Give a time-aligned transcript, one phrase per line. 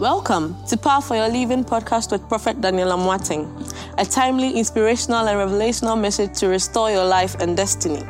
[0.00, 5.36] Welcome to Power for Your Living podcast with Prophet Daniel Amoateng, a timely, inspirational, and
[5.36, 8.02] revelational message to restore your life and destiny.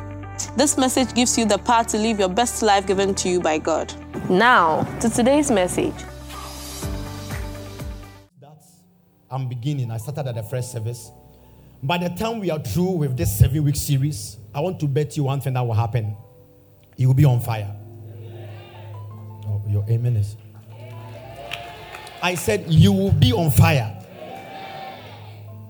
[0.55, 3.57] This message gives you the power to live your best life given to you by
[3.57, 3.93] God.
[4.29, 5.93] Now, to today's message.
[8.39, 8.79] That's
[9.29, 9.91] I'm beginning.
[9.91, 11.11] I started at the first service.
[11.83, 15.17] By the time we are through with this seven week series, I want to bet
[15.17, 16.15] you one thing that will happen.
[16.95, 17.75] You will be on fire.
[19.45, 20.37] Oh, your amen is.
[22.21, 23.97] I said, You will be on fire.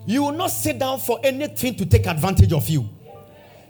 [0.05, 2.90] You will not sit down for anything to take advantage of you.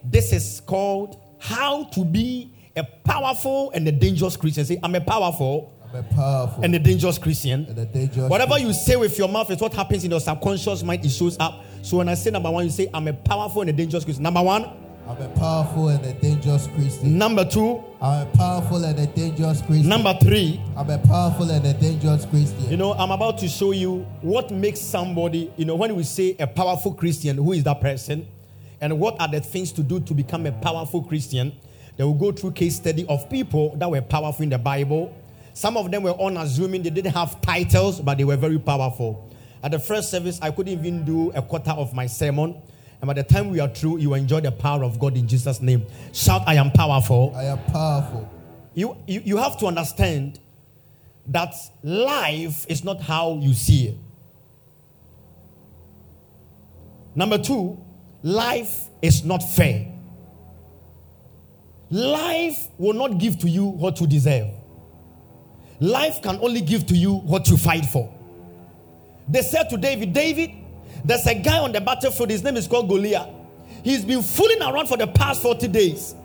[0.03, 4.65] This is called how to be a powerful and a dangerous Christian.
[4.65, 7.65] Say, I'm a powerful, I'm a powerful and a dangerous Christian.
[7.65, 10.83] and a dangerous Whatever you say with your mouth is what happens in your subconscious
[10.83, 11.63] mind, it shows up.
[11.81, 14.23] So when I say number one, you say, I'm a powerful and a dangerous Christian.
[14.23, 14.80] Number one.
[15.11, 17.17] I'm a powerful and a dangerous Christian.
[17.17, 17.83] Number two.
[18.01, 19.89] I'm a powerful and a dangerous Christian.
[19.89, 20.61] Number three.
[20.77, 22.69] I'm a powerful and a dangerous Christian.
[22.69, 26.37] You know, I'm about to show you what makes somebody, you know, when we say
[26.39, 28.25] a powerful Christian, who is that person?
[28.79, 31.57] And what are the things to do to become a powerful Christian?
[31.97, 35.13] They will go through case study of people that were powerful in the Bible.
[35.53, 39.29] Some of them were unassuming, they didn't have titles, but they were very powerful.
[39.61, 42.61] At the first service, I couldn't even do a quarter of my sermon.
[43.01, 45.59] And by the time we are through, you enjoy the power of God in Jesus'
[45.59, 45.85] name.
[46.13, 47.33] Shout, I am powerful.
[47.35, 48.31] I am powerful.
[48.75, 50.39] You, you, you have to understand
[51.27, 53.97] that life is not how you see it.
[57.15, 57.83] Number two,
[58.21, 59.87] life is not fair.
[61.89, 64.47] Life will not give to you what you deserve.
[65.79, 68.13] Life can only give to you what you fight for.
[69.27, 70.51] They said to David, David,
[71.03, 73.29] there's a guy on the battlefield, his name is called Goliath.
[73.83, 76.15] He's been fooling around for the past 40 days.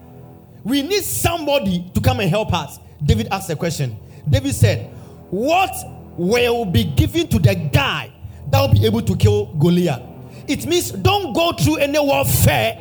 [0.65, 2.79] We need somebody to come and help us.
[3.05, 3.97] David asked a question.
[4.29, 4.91] David said,
[5.31, 5.73] What
[6.17, 8.13] will be given to the guy
[8.51, 10.03] that will be able to kill Goliath?
[10.49, 12.79] It means don't go through any warfare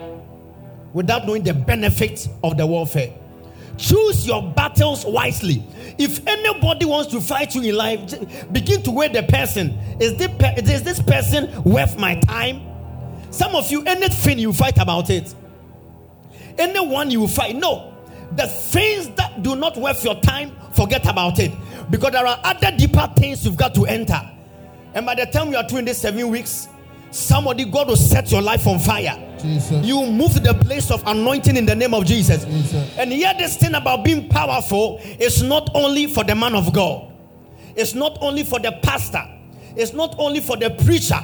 [0.94, 3.14] without knowing the benefits of the warfare.
[3.78, 5.64] Choose your battles wisely.
[5.98, 9.72] If anybody wants to fight you in life, begin to weigh the person.
[10.00, 10.30] Is this,
[10.70, 12.62] is this person worth my time?
[13.32, 15.34] Some of you, anything you fight about it.
[16.58, 17.94] Anyone you fight, no.
[18.36, 21.52] The things that do not worth your time, forget about it.
[21.90, 24.20] Because there are other deeper things you've got to enter.
[24.94, 26.70] And by the time you are doing in these seven weeks,
[27.12, 29.22] somebody, God will set your life on fire.
[29.40, 29.86] Jesus.
[29.86, 32.46] You move to the place of anointing in the name of Jesus.
[32.46, 32.98] Jesus.
[32.98, 37.12] And here, this thing about being powerful is not only for the man of God,
[37.76, 39.24] it's not only for the pastor,
[39.76, 41.20] it's not only for the preacher.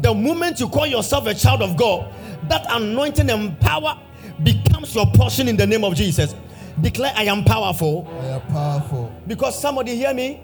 [0.00, 2.12] The moment you call yourself a child of God,
[2.48, 3.98] that anointing and power
[4.42, 6.34] becomes your portion in the name of Jesus.
[6.80, 8.08] Declare, I am powerful.
[8.22, 9.12] I am powerful.
[9.26, 10.40] Because somebody hear me?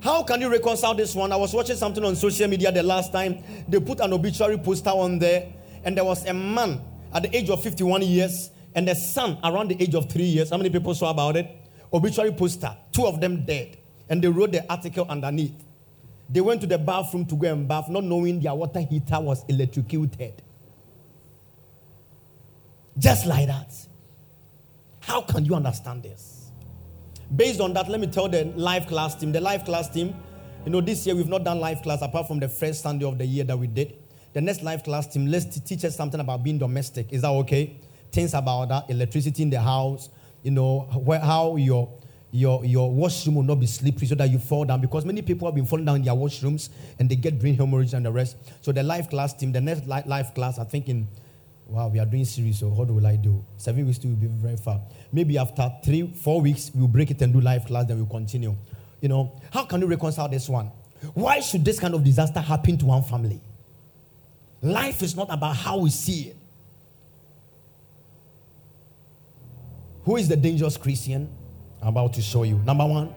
[0.00, 1.32] How can you reconcile this one?
[1.32, 3.42] I was watching something on social media the last time.
[3.68, 5.52] They put an obituary poster on there,
[5.84, 6.80] and there was a man
[7.12, 10.50] at the age of 51 years and a son around the age of three years.
[10.50, 11.50] How many people saw about it?
[11.92, 13.78] Obituary poster, two of them dead.
[14.08, 15.64] And they wrote the article underneath.
[16.30, 19.44] They went to the bathroom to go and bath, not knowing their water heater was
[19.48, 20.42] electrocuted.
[22.98, 23.72] Just like that.
[25.00, 26.27] How can you understand this?
[27.34, 29.32] Based on that, let me tell the live class team.
[29.32, 30.14] The live class team,
[30.64, 33.18] you know, this year we've not done live class apart from the first Sunday of
[33.18, 33.94] the year that we did.
[34.32, 37.12] The next live class team, let's teach us something about being domestic.
[37.12, 37.80] Is that okay?
[38.12, 40.08] Things about that, electricity in the house,
[40.42, 41.92] you know, where, how your
[42.30, 45.48] your your washroom will not be slippery so that you fall down because many people
[45.48, 46.68] have been falling down in their washrooms
[46.98, 48.36] and they get brain hemorrhage and the rest.
[48.60, 51.08] So the live class team, the next li- live class, I think in
[51.68, 53.44] Wow, we are doing series, so what will I do?
[53.58, 54.80] Seven weeks to will be very far.
[55.12, 58.54] Maybe after three, four weeks, we'll break it and do live class, then we'll continue.
[59.00, 60.70] You know, how can you reconcile this one?
[61.14, 63.40] Why should this kind of disaster happen to one family?
[64.60, 66.36] Life is not about how we see it.
[70.04, 71.28] Who is the dangerous Christian?
[71.80, 72.58] I'm about to show you.
[72.58, 73.14] Number one,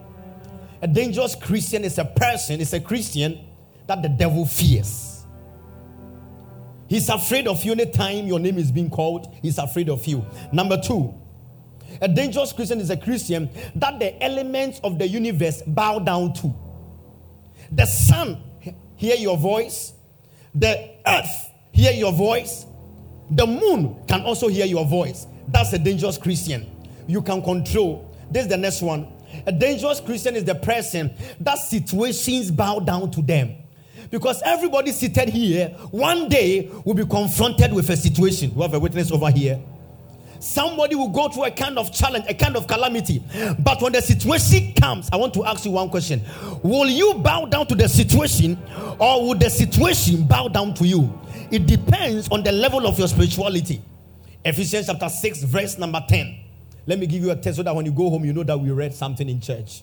[0.80, 3.38] a dangerous Christian is a person, is a Christian
[3.86, 5.24] that the devil fears.
[6.88, 9.34] He's afraid of you anytime your name is being called.
[9.40, 10.24] He's afraid of you.
[10.52, 11.14] Number two,
[12.00, 16.54] a dangerous Christian is a Christian that the elements of the universe bow down to.
[17.70, 18.42] The sun
[18.96, 19.92] hear your voice.
[20.54, 22.66] The earth hear your voice.
[23.30, 25.26] The moon can also hear your voice.
[25.48, 26.66] That's a dangerous Christian.
[27.06, 28.14] You can control.
[28.30, 29.08] This is the next one.
[29.46, 33.56] A dangerous Christian is the person that situations bow down to them.
[34.10, 38.54] Because everybody seated here one day will be confronted with a situation.
[38.54, 39.58] We have a witness over here.
[40.42, 43.22] Somebody will go through a kind of challenge, a kind of calamity.
[43.60, 46.20] But when the situation comes, I want to ask you one question
[46.64, 48.58] Will you bow down to the situation
[48.98, 51.16] or will the situation bow down to you?
[51.52, 53.82] It depends on the level of your spirituality.
[54.44, 56.36] Ephesians chapter 6, verse number 10.
[56.86, 58.58] Let me give you a test so that when you go home, you know that
[58.58, 59.82] we read something in church.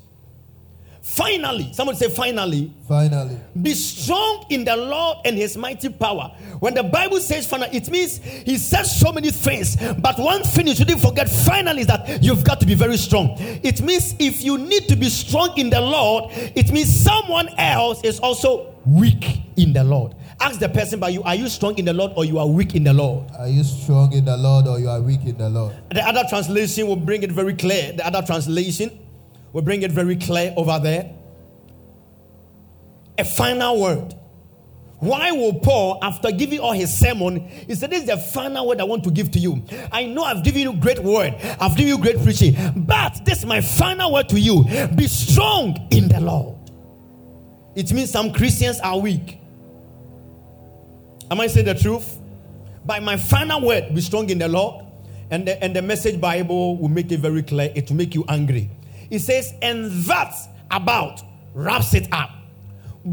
[1.01, 6.31] Finally, somebody say, finally, Finally, be strong in the Lord and his mighty power.
[6.60, 10.68] When the Bible says finally, it means he says so many things, but one thing
[10.68, 13.36] you shouldn't forget finally is that you've got to be very strong.
[13.40, 18.04] It means if you need to be strong in the Lord, it means someone else
[18.04, 20.16] is also weak in the Lord.
[20.42, 22.75] Ask the person by you, are you strong in the Lord or you are weak
[22.75, 23.30] in the Lord?
[23.38, 25.75] are you strong in the Lord or you are weak in the Lord?
[25.92, 27.92] The other translation will bring it very clear.
[27.94, 28.98] The other translation
[29.54, 31.13] will bring it very clear over there.
[33.18, 34.16] A final word.
[35.00, 38.81] Why will Paul, after giving all his sermon, he said, This is the final word
[38.81, 39.63] I want to give to you.
[39.92, 43.46] I know I've given you great word, I've given you great preaching, but this is
[43.46, 44.66] my final word to you.
[44.96, 46.57] Be strong in the Lord.
[47.75, 49.40] It means some Christians are weak.
[51.31, 52.18] Am I saying the truth?
[52.86, 54.86] By my final word, be strong in the Lord.
[55.31, 57.72] And the, and the message Bible will make it very clear.
[57.75, 58.69] It will make you angry.
[59.10, 60.34] It says, and that
[60.72, 61.22] about
[61.54, 62.32] wraps it up.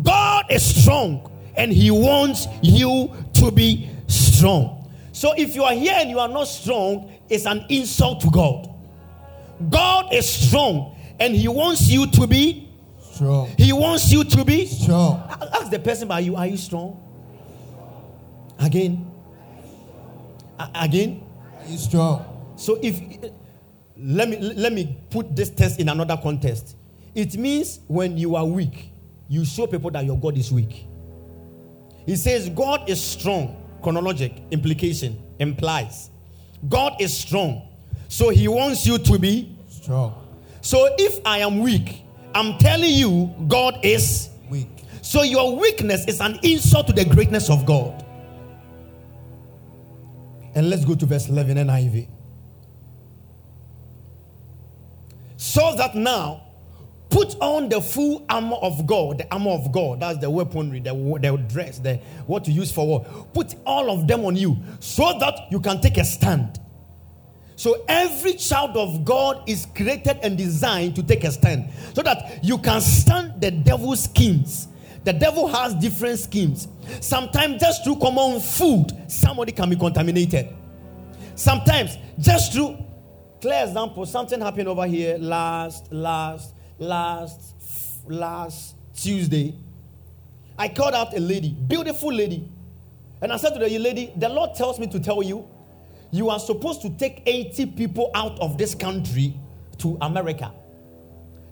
[0.03, 4.91] God is strong and He wants you to be strong.
[5.13, 8.69] So if you are here and you are not strong, it's an insult to God.
[9.71, 12.67] God is strong and He wants you to be,
[13.17, 13.49] Strong.
[13.57, 14.67] He wants you to be.
[14.67, 15.23] Strong.
[15.55, 17.03] Ask the person by you, are you strong?
[18.59, 19.11] Again.
[20.75, 21.23] Again.
[21.59, 22.53] Are you strong?
[22.57, 23.01] So if
[23.99, 26.77] let me let me put this test in another context.
[27.15, 28.93] It means when you are weak,
[29.29, 30.87] you show people that your God is weak.
[32.05, 33.63] He says God is strong.
[33.83, 36.11] Chronologic implication implies
[36.69, 37.69] God is strong.
[38.09, 39.57] So he wants you to be.
[39.69, 40.15] Strong.
[40.61, 42.03] So if I am weak,
[42.35, 44.69] I'm telling you God is Weak.
[45.03, 48.05] so your weakness is an insult to the greatness of God.
[50.55, 52.09] And let's go to verse 11 NIV.
[55.37, 56.43] So that now,
[57.11, 60.00] put on the full armor of God, the armor of God.
[60.00, 61.97] That's the weaponry, the, the dress, the
[62.27, 63.27] what to use for war.
[63.33, 66.61] Put all of them on you so that you can take a stand.
[67.56, 72.44] So every child of God is created and designed to take a stand so that
[72.44, 74.69] you can stand the devil's schemes.
[75.05, 76.69] The devil has different schemes.
[77.00, 80.55] Sometimes just through common food, somebody can be contaminated.
[81.35, 82.77] Sometimes just through
[83.41, 87.55] clear example, something happened over here last, last, last,
[88.06, 89.55] last Tuesday.
[90.59, 92.49] I called out a lady, beautiful lady.
[93.21, 95.49] And I said to the lady, the Lord tells me to tell you,
[96.11, 99.35] you are supposed to take 80 people out of this country
[99.79, 100.53] to America.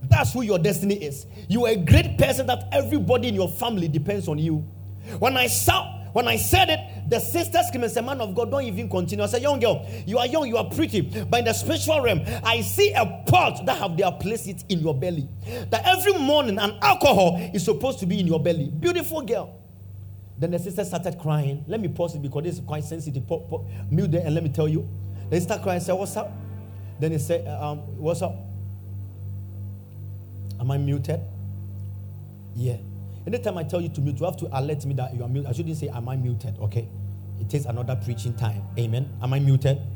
[0.02, 1.26] That's who your destiny is.
[1.48, 4.58] You are a great person that everybody in your family depends on you.
[5.18, 8.48] When I saw when I said it, the sisters came and said, Man of God,
[8.48, 9.24] don't even continue.
[9.24, 11.00] I said, Young girl, you are young, you are pretty.
[11.00, 14.78] But in the spiritual realm, I see a pot that have their place it in
[14.78, 15.28] your belly.
[15.70, 18.70] That every morning an alcohol is supposed to be in your belly.
[18.70, 19.60] Beautiful girl.
[20.38, 21.64] Then the sister started crying.
[21.66, 23.26] Let me pause it because this is quite sensitive.
[23.26, 24.88] Pop, pop, mute there and let me tell you.
[25.30, 25.78] They start crying.
[25.78, 26.30] And said, "What's up?"
[27.00, 28.36] Then he said, um, "What's up?"
[30.60, 31.20] Am I muted?
[32.54, 32.76] Yeah.
[33.26, 35.50] Anytime I tell you to mute, you have to alert me that you are muted.
[35.50, 36.88] I shouldn't say, "Am I muted?" Okay.
[37.40, 38.62] It takes another preaching time.
[38.78, 39.10] Amen.
[39.22, 39.78] Am I muted?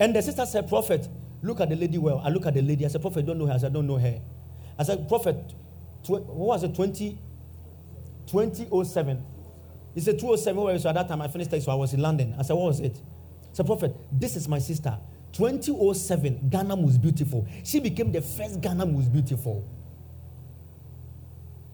[0.00, 1.08] And the sister said, Prophet,
[1.42, 2.20] look at the lady well.
[2.24, 2.84] I look at the lady.
[2.84, 3.54] I said, Prophet, don't know her.
[3.54, 4.20] I said, don't know her.
[4.78, 5.36] I said, Prophet,
[6.04, 6.74] tw- what was it?
[6.74, 7.18] 20,
[8.26, 9.22] 2007.
[9.94, 10.62] He said, 207.
[10.62, 11.22] Where was at that time?
[11.22, 12.34] I finished it, so I was in London.
[12.38, 12.96] I said, What was it?
[12.96, 14.98] I said, Prophet, this is my sister.
[15.40, 17.46] 2007, Ghana most beautiful.
[17.64, 19.64] She became the first Ghana most beautiful.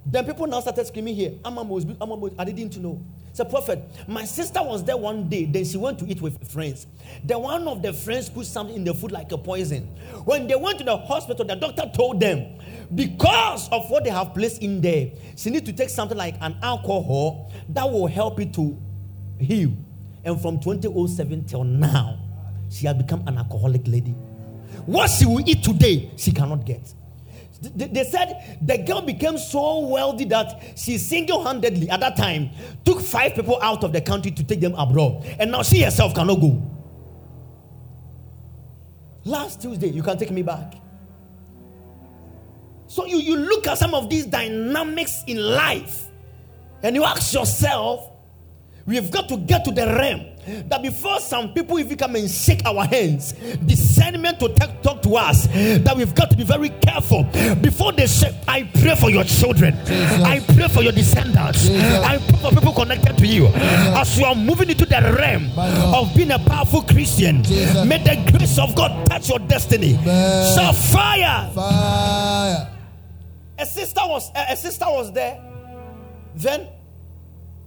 [0.08, 2.76] Then people now started screaming here, I'm a most, be- I'm a most, I didn't
[2.78, 3.02] know.
[3.32, 6.86] So, prophet, my sister was there one day, then she went to eat with friends.
[7.24, 9.82] Then one of the friends put something in the food like a poison.
[10.24, 12.58] When they went to the hospital, the doctor told them,
[12.94, 16.56] because of what they have placed in there, she need to take something like an
[16.62, 18.80] alcohol that will help it to
[19.40, 19.72] heal.
[20.24, 22.25] And from 2007 till now,
[22.70, 24.12] she has become an alcoholic lady.
[24.86, 26.92] What she will eat today, she cannot get.
[27.74, 32.50] They said the girl became so wealthy that she single handedly at that time
[32.84, 35.24] took five people out of the country to take them abroad.
[35.38, 36.62] And now she herself cannot go.
[39.24, 40.74] Last Tuesday, you can take me back.
[42.86, 46.08] So you, you look at some of these dynamics in life
[46.82, 48.12] and you ask yourself,
[48.86, 50.26] We've got to get to the realm
[50.68, 53.32] that before some people even come and shake our hands,
[53.64, 57.24] discernment to talk, talk to us, that we've got to be very careful.
[57.60, 60.22] Before they say, I pray for your children, Jesus.
[60.22, 62.04] I pray for your descendants, Jesus.
[62.04, 63.46] I pray for people connected to you.
[63.46, 67.86] As you are moving into the realm of being a powerful Christian, Jesus.
[67.86, 69.94] may the grace of God touch your destiny.
[69.96, 70.54] Amen.
[70.54, 71.50] So fire.
[71.54, 72.72] Fire.
[73.58, 75.42] A sister was a, a sister was there.
[76.34, 76.68] Then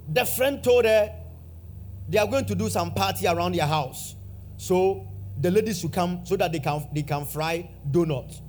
[0.07, 1.18] the friend told her
[2.09, 4.15] they are going to do some party around their house.
[4.57, 5.07] So
[5.39, 8.41] the ladies should come so that they can they can fry donuts.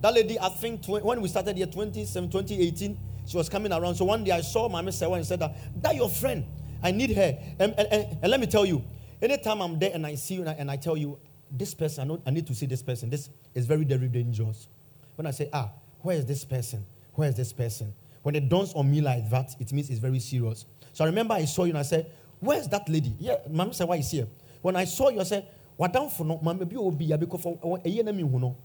[0.00, 3.94] That lady, I think tw- when we started here 2017, 2018, she was coming around.
[3.94, 6.44] So one day I saw Mama Sewa and said that that your friend.
[6.84, 7.38] I need her.
[7.58, 8.84] And, and, and, and let me tell you,
[9.22, 11.18] anytime I'm there and I see you and I, and I tell you,
[11.50, 13.08] this person, I, know, I need to see this person.
[13.08, 14.68] This is very, very dangerous.
[15.16, 15.70] When I say, ah,
[16.00, 16.84] where is this person?
[17.14, 17.94] Where is this person?
[18.22, 20.66] When it dawns on me like that, it means it's very serious.
[20.92, 23.14] So I remember I saw you and I said, Where's that lady?
[23.18, 24.26] Yeah, Mama said, Why is here?
[24.62, 27.42] When I saw you, I said, What down for no, Mama be obi ya because
[27.42, 28.56] for a year name no.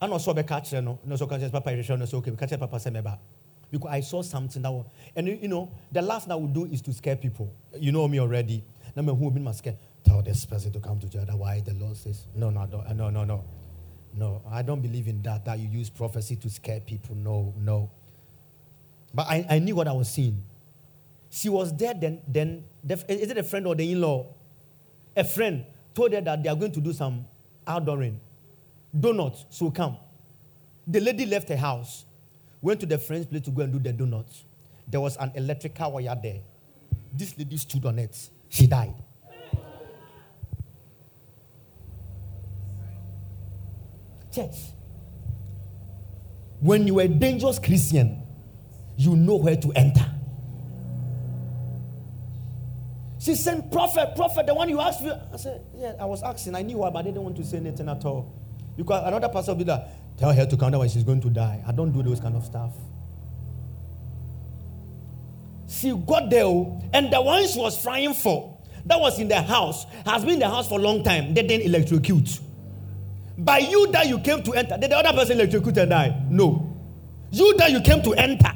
[0.00, 2.58] I know so be catch no, no so catch papa is no so okay, catch
[2.58, 3.18] papa say meba.
[3.70, 4.84] Because I saw something that was,
[5.16, 7.50] and you know, the last thing I would do is to scare people.
[7.74, 8.62] You know me already.
[8.94, 9.76] Now me who been my scare.
[10.04, 11.28] Tell this person to come to church.
[11.32, 13.44] Why the Lord says, no, no, no, no, no.
[14.14, 17.14] No, I don't believe in that, that you use prophecy to scare people.
[17.14, 17.90] No, no.
[19.14, 20.42] But I, I knew what I was seeing.
[21.34, 24.26] She was there, then, then the, is it a friend or the in law?
[25.16, 27.24] A friend told her that they are going to do some
[27.66, 28.18] outdooring.
[28.98, 29.96] Donuts, so come.
[30.86, 32.04] The lady left her house,
[32.60, 34.44] went to the friend's place to go and do the donuts.
[34.86, 36.40] There was an electrical wire there.
[37.14, 38.28] This lady stood on it.
[38.50, 38.94] She died.
[44.34, 44.56] Church,
[46.60, 48.22] when you are a dangerous Christian,
[48.98, 50.04] you know where to enter.
[53.22, 55.12] She said, Prophet, prophet, the one you asked me.
[55.32, 56.56] I said, Yeah, I was asking.
[56.56, 58.34] I knew why, but I didn't want to say anything at all.
[58.76, 59.84] Because another pastor will be like,
[60.18, 61.62] Tell her to come down she's going to die.
[61.64, 62.72] I don't do those kind of stuff.
[65.68, 69.40] She got there, oh, and the one she was frying for, that was in the
[69.40, 71.32] house, has been in the house for a long time.
[71.32, 72.40] They didn't electrocute.
[73.38, 76.24] By you that you came to enter, did the other person electrocute and die?
[76.28, 76.76] No.
[77.30, 78.52] You that you came to enter.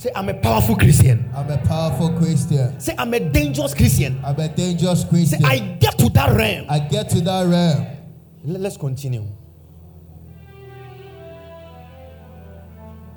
[0.00, 1.30] Say, I'm a powerful Christian.
[1.36, 2.80] I'm a powerful Christian.
[2.80, 4.18] Say, I'm a dangerous Christian.
[4.24, 5.40] I'm a dangerous Christian.
[5.42, 5.46] Say.
[5.46, 6.64] I get to that realm.
[6.70, 7.86] I get to that realm.
[8.42, 9.26] Let- Let's continue.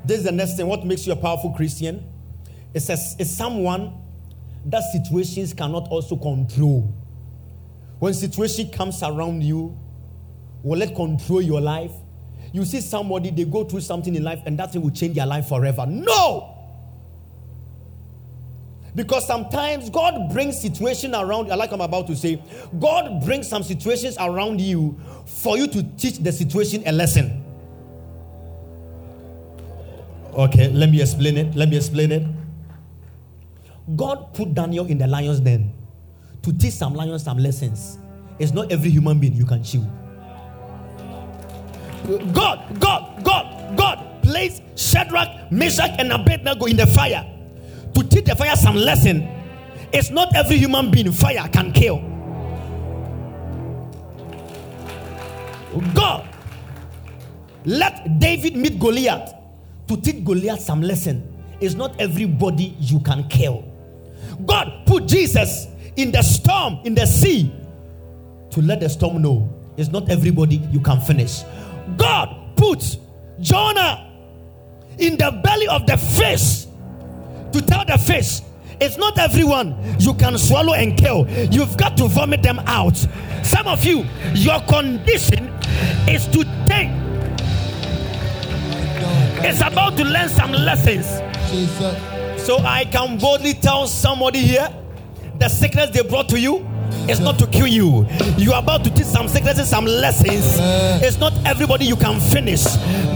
[0.04, 0.68] This is the next thing.
[0.68, 2.04] What makes you a powerful Christian?
[2.74, 3.94] It's, a, it's someone
[4.66, 6.94] that situations cannot also control.
[8.00, 9.80] When situation comes around you,
[10.64, 11.94] will it control your life?
[12.52, 15.26] You see somebody, they go through something in life and that thing will change their
[15.26, 15.86] life forever.
[15.88, 16.53] No!
[18.96, 22.42] Because sometimes God brings situation around, you, like I'm about to say,
[22.80, 27.44] God brings some situations around you for you to teach the situation a lesson.
[30.34, 31.56] Okay, let me explain it.
[31.56, 32.24] Let me explain it.
[33.96, 35.74] God put Daniel in the lion's den
[36.44, 37.98] to teach some lions some lessons.
[38.40, 39.86] It's not every human being you can chew.
[42.34, 47.33] God, God, God, God placed Shadrach, Meshach, and Abednego in the fire
[47.94, 49.28] to teach the fire some lesson.
[49.92, 52.02] It's not every human being fire can kill.
[55.94, 56.28] God
[57.66, 59.34] let David meet Goliath
[59.88, 61.30] to teach Goliath some lesson.
[61.60, 63.64] It's not everybody you can kill.
[64.46, 67.54] God put Jesus in the storm, in the sea,
[68.52, 71.44] to let the storm know it's not everybody you can finish.
[71.98, 72.98] God put
[73.40, 74.12] Jonah
[74.98, 76.68] in the belly of the fish
[77.54, 78.42] to tell the fish
[78.80, 81.28] it's not everyone you can swallow and kill.
[81.30, 82.98] You've got to vomit them out.
[83.44, 85.48] Some of you, your condition
[86.10, 86.90] is to take,
[89.46, 91.06] it's about to learn some lessons.
[92.42, 94.70] So I can boldly tell somebody here
[95.40, 96.68] the sickness they brought to you
[97.10, 98.06] is not to kill you.
[98.38, 100.58] You are about to teach some sicknesses, some lessons.
[101.04, 102.64] It's not everybody you can finish.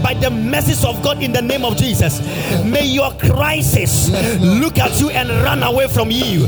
[0.02, 2.20] By the mercies of God in the name of Jesus,
[2.64, 4.10] may your crisis
[4.40, 6.46] look at you and run away from you.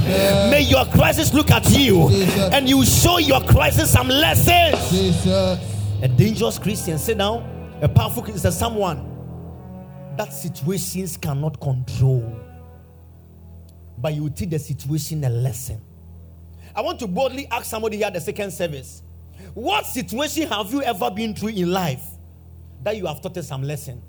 [0.51, 2.09] May your crisis look at you
[2.53, 5.27] and you show your crisis some lessons.
[6.03, 7.45] A dangerous Christian, sit down.
[7.83, 9.07] A powerful Christian is someone
[10.17, 12.37] that situations cannot control.
[13.99, 15.81] But you teach the situation a lesson.
[16.75, 19.03] I want to boldly ask somebody here at the second service
[19.55, 22.05] What situation have you ever been through in life
[22.83, 24.03] that you have taught some lesson?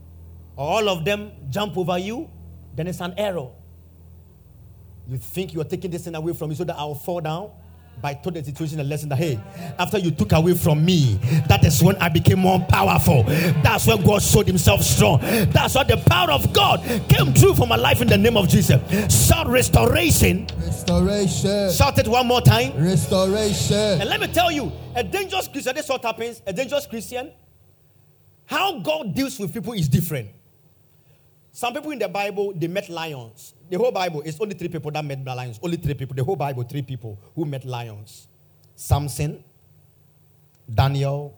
[0.56, 2.30] Or all of them jump over you?
[2.76, 3.50] then it's an error.
[5.08, 7.52] You think you're taking this thing away from me so that I'll fall down?
[8.02, 9.40] By told the situation a lesson that hey,
[9.78, 13.24] after you took away from me, that is when I became more powerful.
[13.62, 15.20] That's when God showed himself strong.
[15.20, 18.48] That's why the power of God came through for my life in the name of
[18.48, 18.82] Jesus.
[19.28, 20.48] Shout restoration.
[20.58, 21.72] Restoration.
[21.72, 22.74] Shout it one more time.
[22.76, 24.02] Restoration.
[24.02, 26.42] And let me tell you, a dangerous Christian, this is what happens.
[26.48, 27.32] A dangerous Christian,
[28.46, 30.30] how God deals with people is different.
[31.52, 33.54] Some people in the Bible, they met lions.
[33.72, 35.58] The whole Bible is only three people that met lions.
[35.64, 36.14] Only three people.
[36.14, 38.28] The whole Bible, three people who met lions
[38.76, 39.42] Samson,
[40.70, 41.34] Daniel,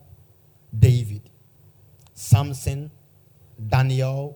[0.77, 1.29] David.
[2.15, 2.89] Samson,
[3.67, 4.35] Daniel,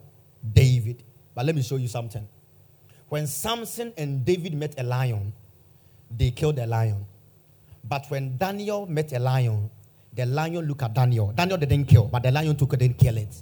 [0.53, 1.01] David.
[1.33, 2.27] But let me show you something.
[3.09, 5.33] When Samson and David met a lion,
[6.15, 7.03] they killed a lion.
[7.83, 9.71] But when Daniel met a lion,
[10.13, 11.31] the lion looked at Daniel.
[11.31, 13.41] Daniel didn't kill, but the lion took it and kill it.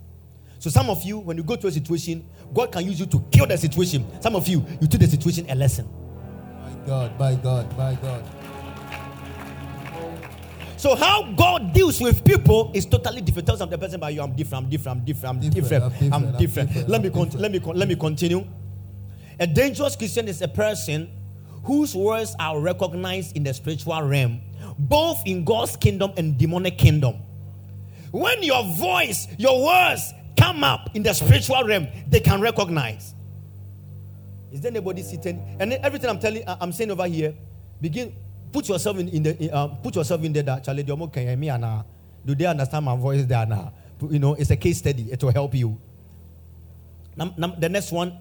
[0.66, 3.20] So some of you, when you go to a situation, God can use you to
[3.32, 4.04] kill the situation.
[4.20, 5.88] Some of you, you teach the situation a lesson.
[6.60, 8.24] My God, my God, my God.
[10.76, 13.46] So how God deals with people is totally different.
[13.48, 15.92] Tell some the person by you, I'm different, I'm different, I'm different, I'm different, I'm
[16.02, 16.14] different.
[16.16, 16.90] I'm different.
[16.90, 18.44] Let me con- let me con- let me continue.
[19.40, 21.12] A dangerous Christian is a person
[21.64, 24.42] whose words are recognized in the spiritual realm,
[24.80, 27.18] both in God's kingdom and demonic kingdom.
[28.10, 30.12] When your voice, your words
[30.46, 33.14] come up in the spiritual realm, they can recognize.
[34.52, 35.58] Is there anybody sitting?
[35.60, 37.34] And everything I'm telling, I'm saying over here,
[37.82, 38.14] begin
[38.52, 40.44] put yourself in, in the uh, put yourself in there.
[40.44, 41.84] That Charlie, can hear me uh,
[42.26, 43.74] do they understand my voice there now?
[44.10, 45.12] You know, it's a case study.
[45.12, 45.80] It will help you.
[47.16, 48.18] Now, now, the next one,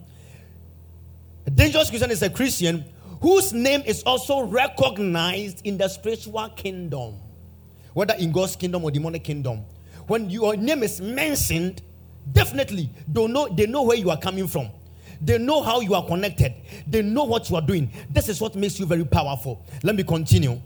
[1.47, 2.85] a dangerous Christian is a Christian
[3.21, 7.17] whose name is also recognized in the spiritual kingdom,
[7.93, 9.65] whether in God's kingdom or demonic kingdom.
[10.07, 11.83] When your name is mentioned,
[12.33, 14.71] definitely they know they know where you are coming from.
[15.21, 16.55] They know how you are connected.
[16.87, 17.91] They know what you are doing.
[18.11, 19.65] This is what makes you very powerful.
[19.83, 20.61] Let me continue.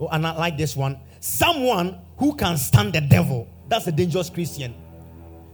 [0.00, 0.98] Oh, and I like this one.
[1.20, 3.48] Someone who can stand the devil.
[3.68, 4.74] That's a dangerous Christian.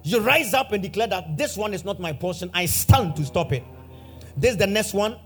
[0.02, 2.50] You rise up and declare that this one is not my portion.
[2.54, 3.64] I stand to stop it.
[4.36, 5.18] This is the next one.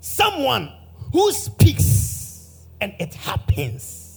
[0.00, 0.72] Someone
[1.12, 4.09] who speaks and it happens.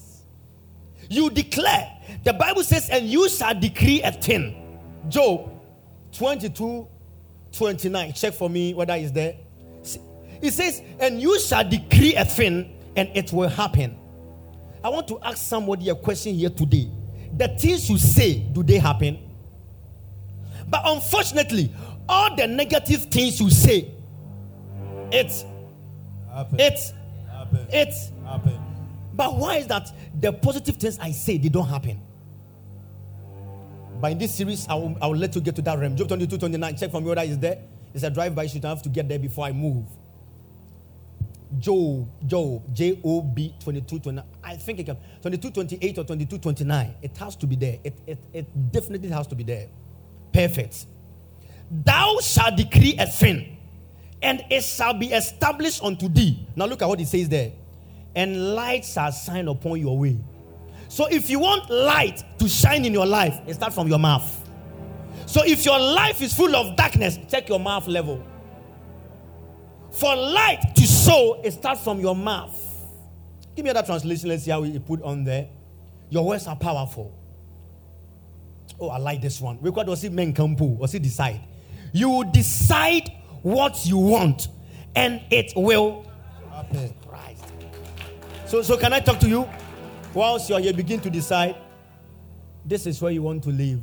[1.10, 1.90] You declare.
[2.24, 4.80] The Bible says, and you shall decree a thing.
[5.10, 5.50] Job
[6.14, 6.88] 22
[7.52, 8.14] 29.
[8.14, 9.36] Check for me whether it's there.
[10.42, 13.98] It says, and you shall decree a thing and it will happen.
[14.84, 16.90] I want to ask somebody a question here today.
[17.38, 19.18] The things you say, do they happen?
[20.68, 21.74] But unfortunately,
[22.10, 23.92] all the negative things you say,
[25.12, 25.46] it's
[26.34, 26.60] Happen.
[26.60, 26.94] it's
[27.32, 27.68] Happen.
[27.72, 28.60] it's Happen.
[29.14, 32.02] But why is that the positive things I say they don't happen?
[34.02, 35.96] But in this series, I will, I will let you get to that realm.
[35.96, 36.76] Job 22, 29.
[36.76, 37.60] Check for me whether it's there.
[37.94, 38.44] It's a drive-by.
[38.44, 39.86] You don't have to get there before I move.
[41.60, 44.26] Job, Job, J O B 22, 29.
[44.44, 46.96] I think it can 22, 28 or 22, 29.
[47.02, 47.78] It has to be there.
[47.84, 49.68] It, it, it definitely has to be there.
[50.34, 50.88] Perfect.
[51.70, 53.58] Thou shalt decree a thing,
[54.22, 56.46] and it shall be established unto thee.
[56.56, 57.52] Now look at what it says there.
[58.16, 60.18] And light shall shine upon your way.
[60.88, 64.40] So if you want light to shine in your life, it starts from your mouth.
[65.26, 68.24] So if your life is full of darkness, check your mouth level.
[69.92, 72.60] For light to show, it starts from your mouth.
[73.56, 74.30] Give me that translation.
[74.30, 75.48] Let's see how we put on there.
[76.10, 77.18] Your words are powerful.
[78.80, 79.58] Oh, I like this one.
[79.58, 80.78] What was it men kampu?
[80.78, 81.42] Was it decide?
[81.92, 83.12] You decide
[83.44, 84.48] what you want,
[84.96, 86.06] and it will
[86.52, 86.94] Happen.
[87.12, 87.33] rise.
[88.54, 89.50] So, so can I talk to you?
[90.14, 91.56] Whilst you're here, begin to decide.
[92.64, 93.82] This is where you want to live.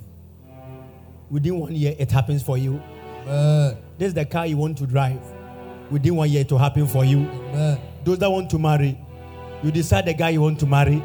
[1.29, 2.81] Within one year, it happens for you.
[3.27, 3.77] Amen.
[3.99, 5.21] This is the car you want to drive.
[5.91, 7.29] Within one year, it will happen for you.
[7.29, 7.81] Amen.
[8.05, 8.97] Those that want to marry,
[9.65, 11.03] you decide the guy you want to marry.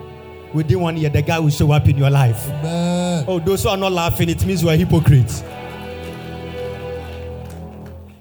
[0.53, 2.47] Within one year, the guy will show up in your life.
[2.47, 3.25] Amen.
[3.27, 5.43] Oh, those who are not laughing, it means you are hypocrites.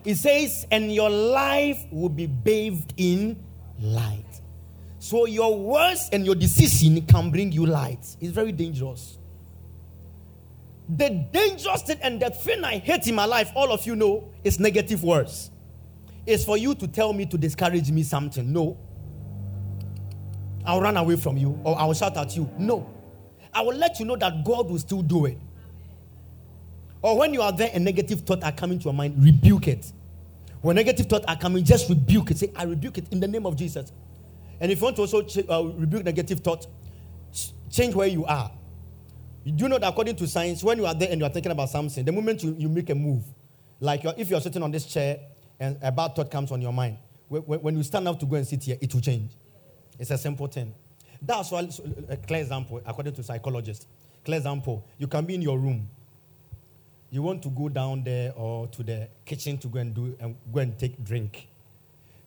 [0.06, 3.44] It says, and your life will be bathed in
[3.78, 4.33] light.
[5.04, 8.16] So your words and your decision can bring you light.
[8.22, 9.18] It's very dangerous.
[10.88, 14.30] The dangerous thing and the thing I hate in my life, all of you know,
[14.44, 15.50] is negative words.
[16.24, 18.50] It's for you to tell me to discourage me something.
[18.50, 18.78] No.
[20.64, 22.50] I'll run away from you or I'll shout at you.
[22.58, 22.88] No.
[23.52, 25.36] I will let you know that God will still do it.
[27.02, 29.92] Or when you are there and negative thoughts are coming to your mind, rebuke it.
[30.62, 32.38] When negative thoughts are coming, just rebuke it.
[32.38, 33.92] Say, I rebuke it in the name of Jesus.
[34.60, 36.66] And if you want to also ch- uh, rebuke negative thoughts,
[37.32, 38.50] ch- change where you are.
[39.44, 41.52] You do know that according to science, when you are there and you are thinking
[41.52, 43.24] about something, the moment you, you make a move,
[43.80, 45.18] Like you're, if you're sitting on this chair
[45.60, 46.96] and a bad thought comes on your mind,
[47.28, 49.32] when, when- you stand up to go and sit here, it will change.
[49.98, 50.74] It's a simple thing.
[51.20, 53.86] That's why, so, a clear example, according to psychologists,
[54.24, 55.88] clear example, you can be in your room.
[57.10, 60.36] You want to go down there or to the kitchen to go and do and
[60.52, 61.48] go and take drink.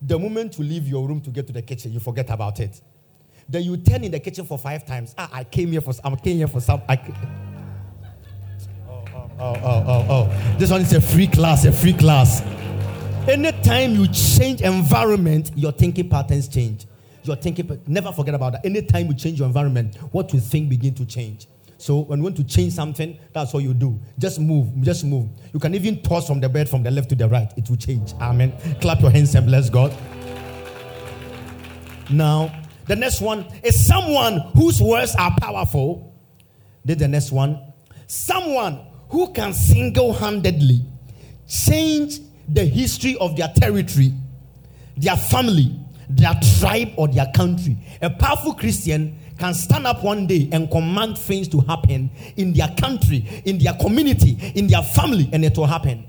[0.02, 2.80] The moment you leave your room to get to the kitchen, you forget about it.
[3.48, 5.14] Then you turn in the kitchen for five times.
[5.18, 6.12] Ah, I came here for some.
[6.12, 6.82] I came here for some.
[6.88, 7.14] I, ca-
[8.88, 10.54] oh, oh, oh, oh, oh, oh.
[10.58, 12.42] This one is a free class, a free class.
[13.28, 16.86] Anytime you change environment, your thinking patterns change.
[17.24, 18.64] Your thinking, never forget about that.
[18.64, 21.46] Anytime you change your environment, what you think begin to change.
[21.78, 24.00] So when you want to change something, that's all you do.
[24.18, 25.28] Just move, just move.
[25.54, 27.52] You can even toss from the bed from the left to the right.
[27.56, 28.12] It will change.
[28.20, 28.52] Amen.
[28.80, 29.96] Clap your hands and bless God.
[32.10, 32.52] Now,
[32.86, 36.16] the next one is someone whose words are powerful.
[36.84, 37.60] Did the next one?
[38.08, 40.84] Someone who can single handedly
[41.46, 44.12] change the history of their territory,
[44.96, 47.76] their family, their tribe, or their country.
[48.00, 52.68] A powerful Christian can stand up one day and command things to happen in their
[52.78, 56.08] country, in their community, in their family, and it will happen.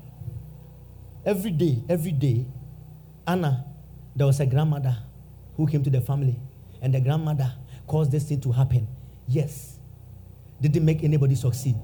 [1.24, 2.46] Every day, every day,
[3.26, 3.64] Anna,
[4.16, 4.96] there was a grandmother
[5.56, 6.36] who came to the family,
[6.82, 7.52] and the grandmother
[7.86, 8.88] caused this thing to happen.
[9.28, 9.78] Yes,
[10.60, 11.76] didn't make anybody succeed.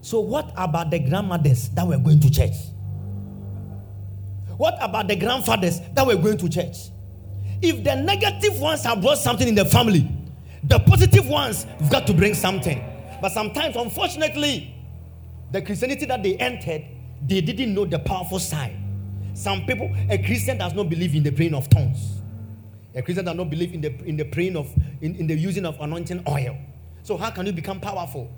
[0.00, 2.54] So, what about the grandmothers that were going to church?
[4.56, 6.76] What about the grandfathers that were going to church?
[7.60, 10.08] If the negative ones have brought something in the family,
[10.64, 12.82] the positive ones have got to bring something.
[13.20, 14.74] But sometimes, unfortunately,
[15.50, 16.84] the Christianity that they entered,
[17.26, 18.76] they didn't know the powerful side.
[19.34, 22.20] Some people, a Christian does not believe in the praying of tongues.
[22.94, 25.64] A Christian does not believe in the in the praying of in, in the using
[25.64, 26.56] of anointing oil.
[27.02, 28.30] So how can you become powerful?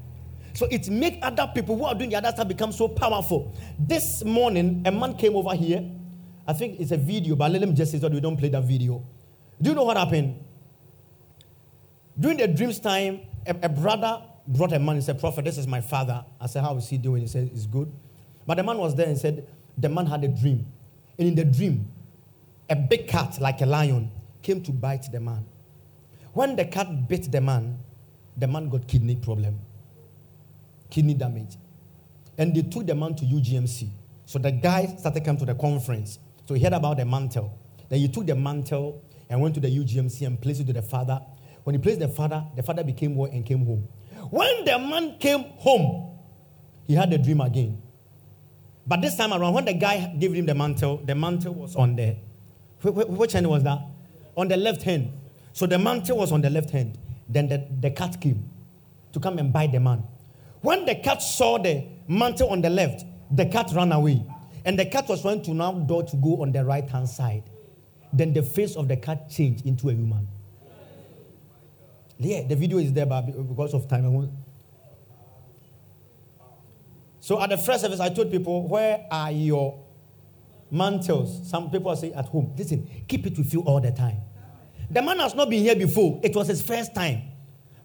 [0.52, 3.54] So it make other people who are doing the other stuff become so powerful.
[3.78, 5.88] This morning, a man came over here.
[6.46, 8.64] I think it's a video, but let me just say that we don't play that
[8.64, 9.04] video.
[9.62, 10.44] Do you know what happened?
[12.20, 14.96] During the dreams time, a, a brother brought a man.
[14.96, 16.22] He said, Prophet, this is my father.
[16.38, 17.22] I said, How is he doing?
[17.22, 17.90] He said, It's good.
[18.46, 20.66] But the man was there and said, The man had a dream.
[21.18, 21.90] And in the dream,
[22.68, 24.10] a big cat, like a lion,
[24.42, 25.46] came to bite the man.
[26.32, 27.78] When the cat bit the man,
[28.36, 29.58] the man got kidney problem,
[30.90, 31.56] kidney damage.
[32.38, 33.88] And they took the man to UGMC.
[34.26, 36.18] So the guy started coming to the conference.
[36.46, 37.58] So he heard about the mantle.
[37.88, 40.82] Then he took the mantle and went to the UGMC and placed it to the
[40.82, 41.20] father.
[41.64, 43.86] When he placed the father, the father became well and came home.
[44.30, 46.18] When the man came home,
[46.86, 47.80] he had a dream again.
[48.86, 51.96] But this time around, when the guy gave him the mantle, the mantle was on
[51.96, 52.16] the
[52.82, 53.78] wh- wh- which hand was that?
[54.36, 55.12] On the left hand.
[55.52, 56.98] So the mantle was on the left hand.
[57.28, 58.50] Then the, the cat came
[59.12, 60.02] to come and bite the man.
[60.62, 64.24] When the cat saw the mantle on the left, the cat ran away.
[64.64, 67.44] And the cat was trying to now door to go on the right hand side.
[68.12, 70.26] Then the face of the cat changed into a human.
[72.20, 74.30] Yeah, the video is there, but because of time, I won't.
[77.20, 79.82] So at the first service, I told people, where are your
[80.70, 81.48] mantles?
[81.48, 82.54] Some people say at home.
[82.56, 84.18] Listen, keep it with you all the time.
[84.90, 86.20] The man has not been here before.
[86.22, 87.22] It was his first time.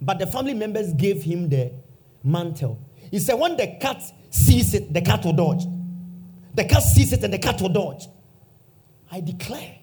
[0.01, 1.71] But the family members gave him the
[2.23, 2.79] mantle.
[3.11, 5.63] He said, when the cat sees it, the cat will dodge.
[6.55, 8.07] The cat sees it and the cat will dodge.
[9.11, 9.75] I declare,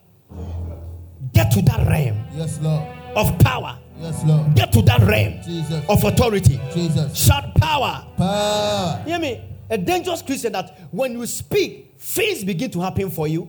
[1.33, 2.87] get to that realm Yes, Lord.
[3.17, 3.79] of power.
[3.99, 4.55] Yes, Lord.
[4.55, 5.85] Get to that realm Jesus.
[5.89, 6.61] of authority.
[6.73, 7.17] Jesus.
[7.17, 8.07] Shout power.
[8.17, 9.03] Power.
[9.07, 9.45] Hear me?
[9.71, 13.49] A dangerous Christian that when you speak, things begin to happen for you.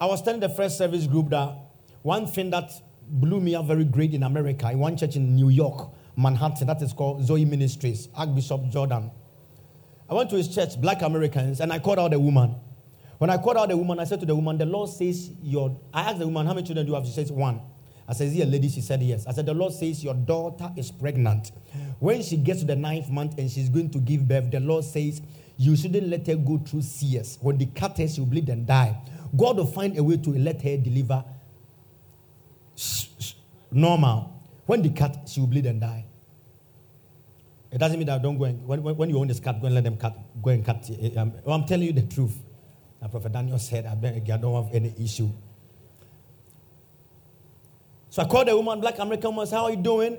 [0.00, 1.56] I was telling the first service group that
[2.02, 2.70] one thing that
[3.08, 6.82] blew me up very great in America, in one church in New York, Manhattan, that
[6.82, 9.10] is called Zoe Ministries, Archbishop Jordan.
[10.08, 12.54] I went to his church, Black Americans, and I called out a woman.
[13.18, 15.80] When I called out the woman, I said to the woman, The Lord says your.
[15.92, 17.04] I asked the woman, How many children do you have?
[17.04, 17.60] She says, One.
[18.08, 18.68] I said, Is a lady?
[18.70, 19.26] She said, Yes.
[19.26, 21.52] I said, The Lord says your daughter is pregnant.
[21.98, 24.84] When she gets to the ninth month and she's going to give birth, the Lord
[24.84, 25.20] says,
[25.58, 27.38] You shouldn't let her go through CS.
[27.42, 28.96] When they cut her, she'll bleed and die.
[29.36, 31.24] God will find a way to let her deliver
[33.70, 34.42] normal.
[34.66, 36.06] When they cut, she will bleed and die.
[37.70, 39.66] It doesn't mean that I don't go and when, when, you own this cut, go
[39.66, 40.16] and let them cut.
[40.42, 40.88] Go and cut.
[40.90, 42.36] eh, Um, I'm telling you the truth.
[43.00, 45.30] And Prophet Daniel said, I beg, I don't have any issue.
[48.10, 50.18] So I called the woman, black American woman, said, How are you doing?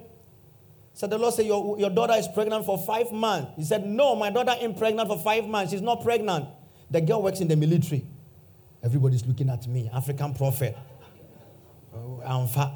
[0.94, 3.52] Said the Lord said, your, your daughter is pregnant for five months.
[3.56, 5.72] He said, No, my daughter ain't pregnant for five months.
[5.72, 6.50] She's not pregnant.
[6.92, 8.06] The girl works in the military.
[8.84, 10.78] Everybody's looking at me, African prophet.
[11.96, 12.74] Oh, I'm fat.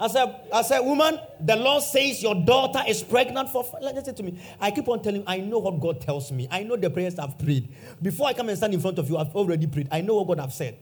[0.00, 3.64] I said, I said, woman, the Lord says your daughter is pregnant for.
[3.80, 4.40] Listen to me.
[4.60, 5.24] I keep on telling.
[5.26, 6.46] I know what God tells me.
[6.50, 7.74] I know the prayers I've prayed.
[8.00, 9.88] Before I come and stand in front of you, I've already prayed.
[9.90, 10.78] I know what God have said.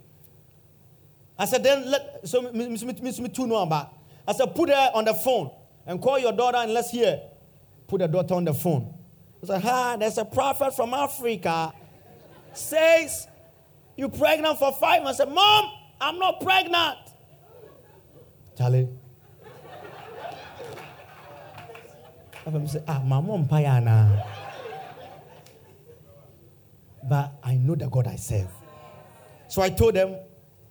[1.39, 2.83] I said, then let so Miss
[3.21, 3.93] me know about.
[4.27, 5.51] I said, put her on the phone
[5.87, 7.21] and call your daughter and let's hear.
[7.87, 8.95] Put the daughter on the phone.
[9.43, 11.73] I said, hi, there's a prophet from Africa
[12.57, 13.29] says
[13.97, 15.21] you pregnant for five months.
[15.21, 16.99] I said, Mom, I'm not pregnant.
[18.57, 18.89] Charlie.
[22.47, 24.25] I say, ah, my mom payana.
[27.09, 28.51] But I know the God I serve.
[29.49, 30.17] So I told them,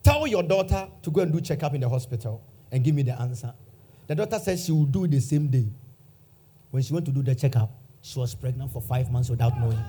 [0.06, 3.20] tell your daughter to go and do checkup in the hospital and give me the
[3.20, 3.52] answer.
[4.06, 5.66] The daughter said she will do it the same day.
[6.70, 9.80] When she went to do the checkup, she was pregnant for five months without knowing.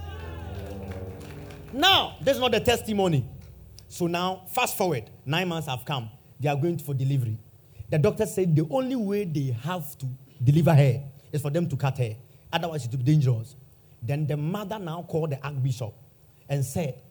[1.75, 3.29] Now, this is not the testimony.
[3.89, 6.09] So now, fast forward, nine months have come.
[6.41, 7.39] They are going for delivery.
[7.91, 10.07] The doctor said the only way they have to
[10.43, 12.17] deliver her is for them to cut her.
[12.51, 13.55] Otherwise, it will be dangerous.
[14.01, 15.93] Then the mother now called the archbishop
[16.49, 17.03] and said,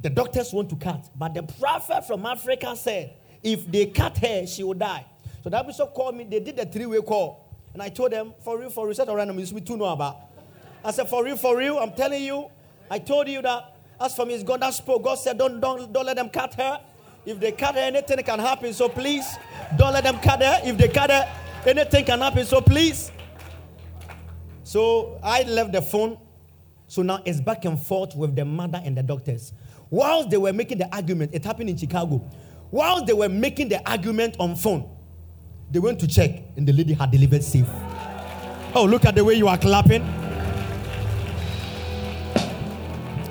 [0.00, 4.46] The doctors want to cut, but the prophet from Africa said, if they cut her,
[4.46, 5.06] she will die.
[5.42, 6.24] So the bishop called me.
[6.24, 7.46] They did a three way call.
[7.72, 10.16] And I told them, for real, for real, set around me to know about.
[10.84, 12.50] I said, for real, for real, I'm telling you,
[12.90, 15.02] I told you that as for me, it's God that spoke.
[15.04, 16.80] God said, don't, don't, don't let them cut her.
[17.24, 18.72] If they cut her, anything can happen.
[18.72, 19.26] So please,
[19.76, 20.60] don't let them cut her.
[20.64, 21.28] If they cut her,
[21.66, 22.44] anything can happen.
[22.44, 23.10] So please.
[24.64, 26.18] So I left the phone.
[26.88, 29.52] So now it's back and forth with the mother and the doctors.
[29.90, 32.28] Whilst they were making the argument, it happened in Chicago.
[32.70, 34.90] Whilst they were making the argument on phone,
[35.70, 37.68] they went to check and the lady had delivered safe.
[38.74, 40.02] Oh, look at the way you are clapping.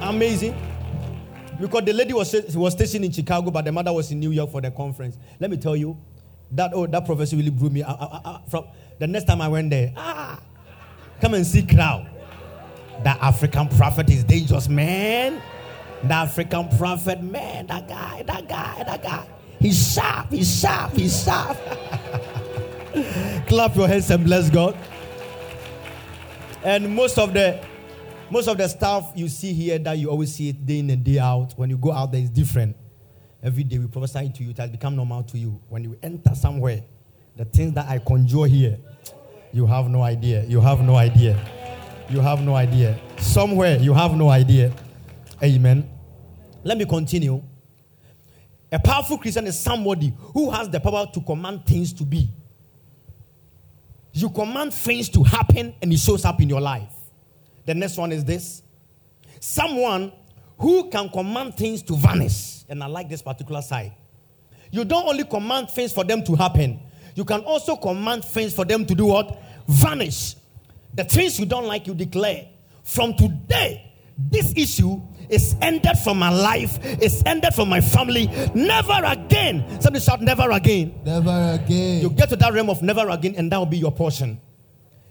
[0.02, 0.56] Amazing.
[1.60, 4.52] Because the lady was, was stationed in Chicago, but the mother was in New York
[4.52, 5.18] for the conference.
[5.39, 5.98] Let me tell you,
[6.52, 7.84] that oh, that prophecy really blew me.
[7.84, 8.68] I, I, I, from
[9.00, 10.39] the next time I went there, ah,
[11.22, 12.10] come and see crowd.
[13.04, 15.41] That African prophet is dangerous, man.
[16.03, 19.27] The African prophet, man, that guy, that guy, that guy.
[19.60, 21.58] He's sharp, he's sharp, he's sharp.
[23.47, 24.77] Clap your hands and bless God.
[26.63, 27.60] And most of the
[28.29, 31.03] most of the stuff you see here that you always see it day in and
[31.03, 32.75] day out, when you go out there, is different.
[33.43, 35.62] Every day we prophesy to you, it has become normal to you.
[35.69, 36.84] When you enter somewhere,
[37.36, 38.79] the things that I conjure here,
[39.53, 40.43] you have no idea.
[40.45, 41.39] You have no idea.
[42.10, 42.99] You have no idea.
[43.19, 44.73] Somewhere you have no idea.
[45.43, 45.89] Amen.
[46.63, 47.41] Let me continue.
[48.71, 52.30] A powerful Christian is somebody who has the power to command things to be.
[54.13, 56.91] You command things to happen and it shows up in your life.
[57.65, 58.63] The next one is this
[59.39, 60.12] someone
[60.58, 62.63] who can command things to vanish.
[62.69, 63.93] And I like this particular side.
[64.71, 66.80] You don't only command things for them to happen,
[67.15, 69.41] you can also command things for them to do what?
[69.67, 70.36] Vanish.
[70.93, 72.48] The things you don't like, you declare.
[72.84, 73.85] From today,
[74.17, 78.28] this issue is ended from my life, it's ended from my family.
[78.54, 79.65] Never again.
[79.82, 80.99] Somebody shout, never again.
[81.04, 82.01] Never again.
[82.01, 84.39] You get to that realm of never again, and that will be your portion.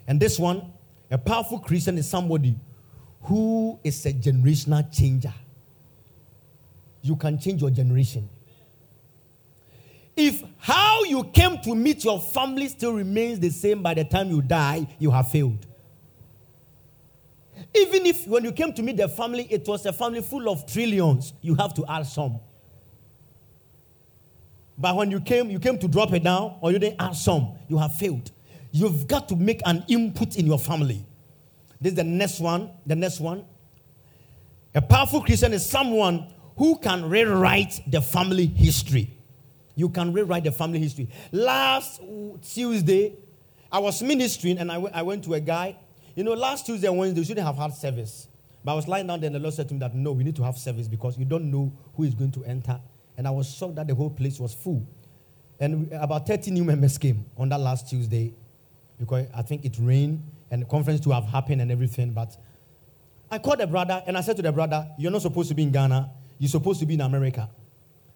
[0.06, 0.72] And this one,
[1.10, 2.56] a powerful Christian is somebody
[3.22, 5.32] who is a generational changer.
[7.02, 8.28] You can change your generation.
[10.16, 14.30] If how you came to meet your family still remains the same by the time
[14.30, 15.66] you die, you have failed.
[17.76, 20.66] Even if when you came to meet the family, it was a family full of
[20.66, 22.38] trillions, you have to add some.
[24.78, 27.56] But when you came, you came to drop it down, or you didn't add some,
[27.68, 28.30] you have failed.
[28.72, 31.04] You've got to make an input in your family.
[31.80, 32.70] This is the next one.
[32.86, 33.44] The next one.
[34.74, 39.16] A powerful Christian is someone who can rewrite the family history.
[39.76, 41.08] You can rewrite the family history.
[41.30, 42.00] Last
[42.42, 43.16] Tuesday,
[43.70, 45.76] I was ministering and I, w- I went to a guy.
[46.14, 48.28] You know, last Tuesday and Wednesday, we shouldn't have had service.
[48.64, 50.24] But I was lying down there and the Lord said to me that no, we
[50.24, 52.80] need to have service because you don't know who is going to enter.
[53.16, 54.86] And I was shocked that the whole place was full.
[55.60, 58.32] And about 30 new members came on that last Tuesday
[58.98, 62.12] because I think it rained and the conference to have happened and everything.
[62.12, 62.36] But
[63.30, 65.62] I called the brother and I said to the brother, You're not supposed to be
[65.62, 67.50] in Ghana, you're supposed to be in America.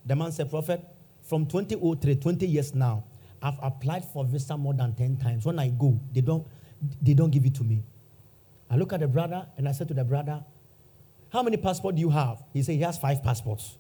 [0.07, 0.85] The man said, Prophet,
[1.23, 3.05] from 2003, 20 years now,
[3.43, 5.45] I've applied for visa more than 10 times.
[5.45, 6.47] When I go, they don't,
[7.03, 7.83] they don't give it to me.
[8.71, 10.45] I look at the brother and I said to the brother,
[11.33, 12.43] How many passports do you have?
[12.53, 13.79] He said he has five passports.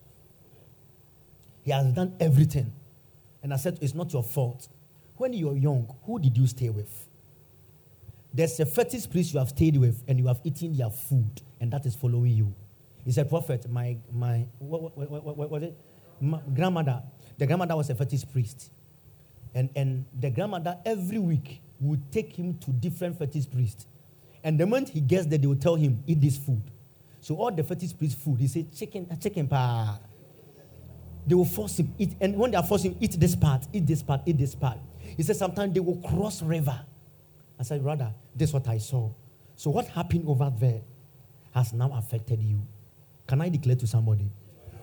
[1.63, 2.73] He has done everything.
[3.43, 4.69] And I said, It's not your fault.
[5.17, 7.07] When you were young, who did you stay with?
[8.33, 11.73] There's a fetish priest you have stayed with and you have eaten their food, and
[11.73, 12.55] that is following you.
[13.05, 15.77] He said, Prophet, my, my what, what, what, what was it?
[16.21, 17.03] My grandmother,
[17.37, 18.71] the grandmother was a fetish priest.
[19.55, 23.87] And, and the grandmother every week would take him to different fetish priests.
[24.43, 26.62] And the moment he gets there, they will tell him, eat this food.
[27.21, 29.99] So all the fetish priest food, he said, chicken, uh, chicken pa.
[31.27, 33.87] They will force him eat, and when they are forcing him, eat this part, eat
[33.87, 34.79] this part, eat this part.
[35.17, 36.81] He said sometimes they will cross river.
[37.61, 39.11] I said, brother, this is what I saw.
[39.57, 40.81] So what happened over there
[41.53, 42.62] has now affected you.
[43.27, 44.31] Can I declare to somebody?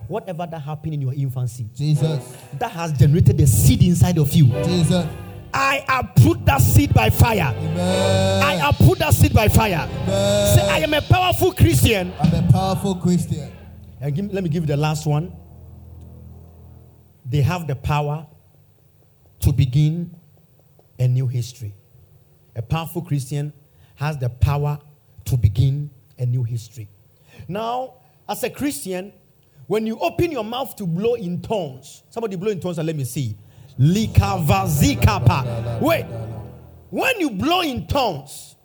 [0.06, 2.36] Whatever that happened in your infancy, Jesus.
[2.60, 4.46] that has generated the seed inside of you.
[4.62, 5.06] Jesus.
[5.56, 7.54] I have put that seed by fire.
[7.56, 8.60] Amen.
[8.60, 9.88] I put that seed by fire.
[9.90, 10.56] Amen.
[10.58, 12.12] Say, I am a powerful Christian.
[12.20, 13.50] I'm a powerful Christian.
[14.00, 15.32] And give, let me give you the last one.
[17.24, 18.26] They have the power
[19.40, 20.14] to begin
[20.98, 21.74] a new history.
[22.54, 23.52] A powerful Christian
[23.94, 24.78] has the power
[25.24, 26.88] to begin a new history.
[27.48, 27.94] Now,
[28.28, 29.12] as a Christian,
[29.66, 32.96] when you open your mouth to blow in tongues, somebody blow in tongues and let
[32.96, 33.36] me see.
[33.78, 35.80] Likavazikapa.
[35.80, 36.06] Wait.
[36.90, 38.56] When you blow in tongues,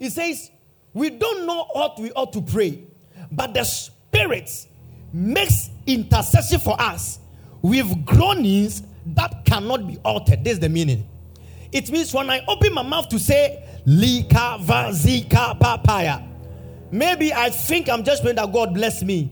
[0.00, 0.50] it says,
[0.92, 2.84] we don't know what we ought to pray,
[3.30, 4.50] but the Spirit
[5.12, 7.18] makes intercession for us
[7.60, 10.44] with groanings that cannot be altered.
[10.44, 11.08] This is the meaning.
[11.70, 16.20] It means when I open my mouth to say, Lika vazika papaya,
[16.90, 19.30] maybe I think I'm just praying that God bless me.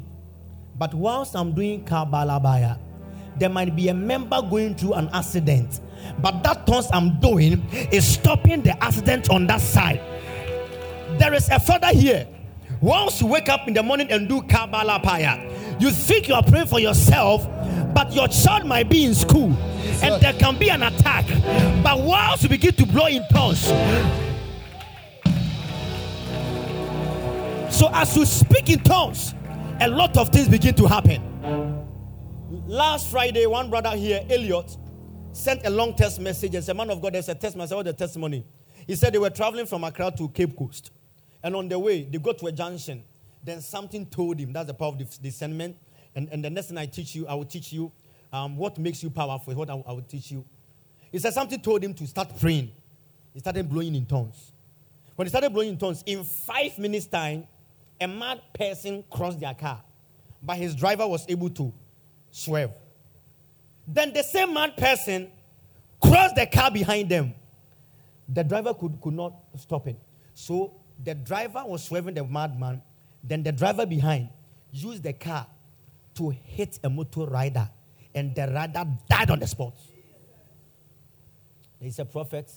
[0.77, 2.79] But whilst I'm doing Kabbalabaya,
[3.41, 5.81] there might be a member going through an accident.
[6.21, 10.01] But that tongues I'm doing is stopping the accident on that side.
[11.19, 12.29] There is a father here.
[12.81, 16.43] Once you wake up in the morning and do Kabbalah Paya, you think you are
[16.43, 17.49] praying for yourself,
[17.95, 19.57] but your child might be in school
[20.03, 21.27] and there can be an attack.
[21.83, 23.65] But once you begin to blow in tongues,
[27.75, 29.35] so as you speak in tongues,
[29.81, 31.80] a lot of things begin to happen.
[32.71, 34.77] Last Friday, one brother here, Elliot,
[35.33, 37.71] sent a long text message and said, Man of God, there's a test message.
[37.71, 38.47] said, What the testimony?
[38.87, 40.93] He said they were traveling from Accra to Cape Coast.
[41.43, 43.03] And on the way, they got to a junction.
[43.43, 45.79] Then something told him, that's the power of dis- discernment.
[46.15, 47.91] And, and the next thing I teach you, I will teach you
[48.33, 50.45] um, what makes you powerful, what I, I will teach you.
[51.11, 52.71] He said something told him to start praying.
[53.35, 54.53] He started blowing in tongues.
[55.17, 57.49] When he started blowing in tongues, in five minutes' time,
[58.01, 59.83] a mad person crossed their car.
[60.41, 61.75] But his driver was able to
[62.31, 62.71] swerve.
[63.87, 65.31] Then the same mad person
[66.01, 67.35] crossed the car behind them.
[68.29, 69.99] The driver could, could not stop it.
[70.35, 72.83] So the driver was swerving the madman.
[73.23, 74.29] Then the driver behind
[74.73, 75.47] used the car
[76.15, 77.69] to hit a motor rider.
[78.15, 79.75] And the rider died on the spot.
[81.81, 82.51] He said, Prophet,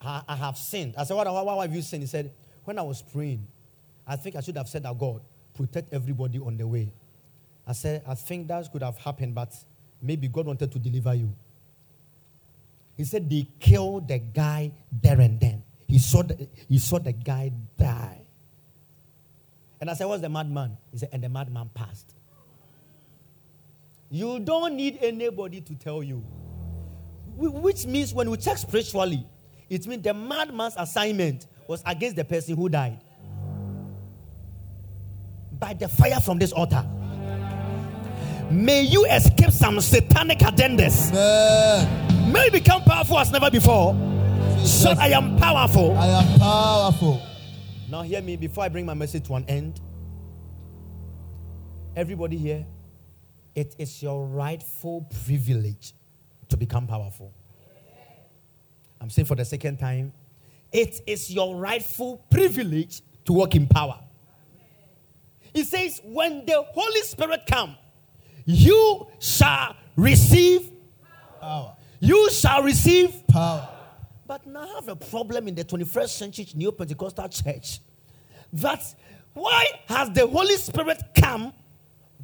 [0.00, 0.94] I, I have sinned.
[0.96, 2.02] I said, what, why, why have you sinned?
[2.02, 2.32] He said,
[2.64, 3.46] When I was praying,
[4.06, 5.22] I think I should have said that God,
[5.54, 6.92] protect everybody on the way.
[7.68, 9.54] I said, I think that could have happened, but
[10.00, 11.30] maybe God wanted to deliver you.
[12.96, 15.62] He said they killed the guy there and then.
[15.86, 18.22] He saw the, he saw the guy die.
[19.80, 20.78] And I said, What's the madman?
[20.90, 22.14] He said, And the madman passed.
[24.10, 26.24] You don't need anybody to tell you.
[27.36, 29.26] Which means when we check spiritually,
[29.68, 32.98] it means the madman's assignment was against the person who died.
[35.52, 36.84] By the fire from this altar.
[38.50, 41.10] May you escape some satanic agendas.
[41.12, 42.32] Amen.
[42.32, 43.94] May you become powerful as never before.
[44.58, 44.82] Jesus.
[44.82, 45.96] So I am powerful.
[45.96, 47.22] I am powerful.
[47.90, 49.80] Now, hear me before I bring my message to an end.
[51.94, 52.66] Everybody here,
[53.54, 55.92] it is your rightful privilege
[56.48, 57.32] to become powerful.
[59.00, 60.12] I'm saying for the second time,
[60.72, 64.00] it is your rightful privilege to walk in power.
[65.54, 67.76] It says, when the Holy Spirit come,
[68.48, 70.70] you shall receive,
[71.38, 71.76] Power.
[72.00, 73.68] you shall receive Power.
[74.26, 77.80] but now I have a problem in the 21st century Neo Pentecostal church.
[78.54, 78.82] That
[79.34, 81.52] why has the Holy Spirit come,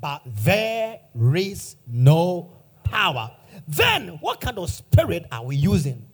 [0.01, 2.51] but there is no
[2.85, 3.31] power?
[3.69, 6.07] Then what kind of spirit are we using?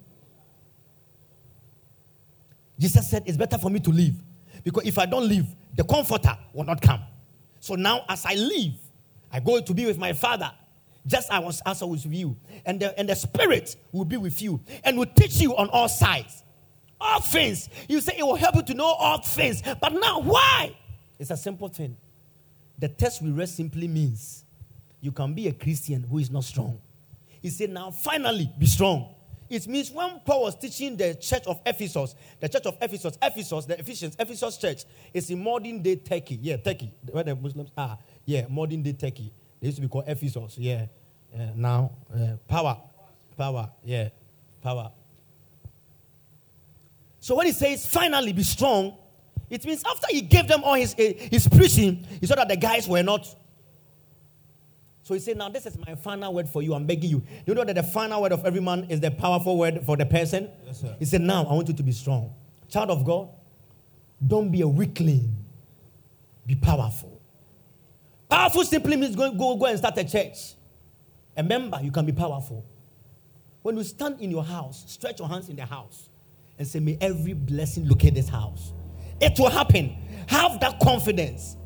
[2.80, 4.16] Jesus said, It's better for me to leave.
[4.64, 5.46] Because if I don't leave,
[5.76, 7.00] the comforter will not come.
[7.60, 8.74] So now, as I leave,
[9.32, 10.50] I go to be with my father,
[11.06, 12.36] just I was as I was with you.
[12.66, 15.88] And the, and the spirit will be with you and will teach you on all
[15.88, 16.42] sides.
[17.00, 17.68] All things.
[17.88, 19.62] You say it will help you to know all things.
[19.80, 20.76] But now, why?
[21.18, 21.96] It's a simple thing.
[22.78, 24.44] The test we read simply means
[25.00, 26.80] you can be a Christian who is not strong.
[27.40, 29.14] He said, Now finally be strong.
[29.48, 33.64] It means when Paul was teaching the church of Ephesus, the church of Ephesus, Ephesus,
[33.64, 36.38] the Ephesians, Ephesus church is in modern day Turkey.
[36.40, 37.98] Yeah, Turkey, where the Muslims are.
[38.30, 39.32] Yeah, modern day Turkey.
[39.58, 40.56] They used to be called Ephesus.
[40.56, 40.86] Yeah.
[41.34, 42.80] Uh, now, uh, power.
[43.36, 43.68] Power.
[43.82, 44.10] Yeah.
[44.62, 44.92] Power.
[47.18, 48.96] So when he says finally be strong,
[49.50, 52.56] it means after he gave them all his, eh, his preaching, he saw that the
[52.56, 53.26] guys were not.
[55.02, 56.72] So he said, Now this is my final word for you.
[56.74, 57.22] I'm begging you.
[57.46, 60.06] You know that the final word of every man is the powerful word for the
[60.06, 60.48] person?
[60.66, 60.94] Yes, sir.
[61.00, 62.32] He said, Now I want you to be strong.
[62.68, 63.28] Child of God,
[64.24, 65.34] don't be a weakling.
[66.46, 67.19] Be powerful.
[68.30, 70.54] Powerful simply means go, go, go and start a church.
[71.36, 72.64] A member, you can be powerful.
[73.62, 76.08] When you stand in your house, stretch your hands in the house
[76.58, 78.72] and say, May every blessing locate this house.
[79.20, 79.96] It will happen.
[80.28, 81.56] Have that confidence.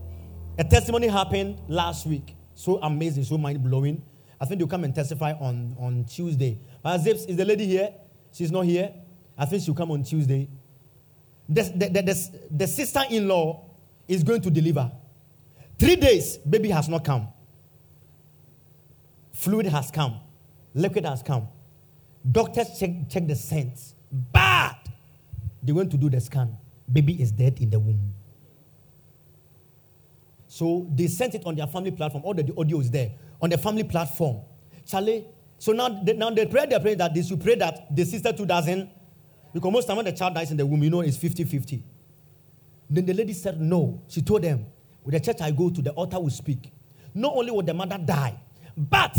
[0.59, 2.35] A testimony happened last week.
[2.55, 4.03] So amazing, so mind blowing.
[4.41, 6.59] I think you'll come and testify on, on Tuesday.
[6.83, 7.91] But Zips, is the lady here?
[8.33, 8.93] She's not here.
[9.37, 10.49] I think she'll come on Tuesday.
[11.49, 13.65] The, the, the, the, the sister in law
[14.09, 14.91] is going to deliver.
[15.85, 17.29] Three days, baby has not come.
[19.35, 20.19] Fluid has come.
[20.73, 21.47] Liquid has come.
[22.33, 23.95] Doctors check, check the sense.
[24.11, 24.77] Bad.
[25.63, 26.57] They went to do the scan.
[26.91, 28.15] Baby is dead in the womb.
[30.49, 32.25] So they sent it on their family platform.
[32.25, 33.11] All the, audio is there
[33.43, 34.41] on the family platform.
[34.87, 35.27] Charlie.
[35.59, 38.33] So now, they, now they pray, they pray that they should pray that the sister
[38.33, 38.89] too doesn't.
[39.53, 41.85] Because most time when the child dies in the womb, you know it's 50 50.
[42.89, 44.01] Then the lady said, No.
[44.09, 44.65] She told them,
[45.05, 46.73] With the church I go to, the altar will speak.
[47.15, 48.39] Not only will the mother die,
[48.77, 49.17] but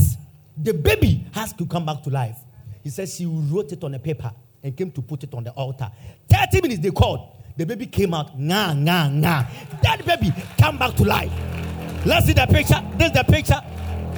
[0.58, 2.38] the baby has to come back to life.
[2.84, 4.32] He says she wrote it on a paper
[4.64, 5.90] and came to put it on the altar.
[6.30, 7.32] 30 minutes they called.
[7.58, 8.38] The baby came out.
[8.38, 9.48] Nga, nga, nga.
[9.82, 11.32] That baby come back to life.
[12.06, 12.82] Let's see the picture.
[12.98, 13.62] This is the picture.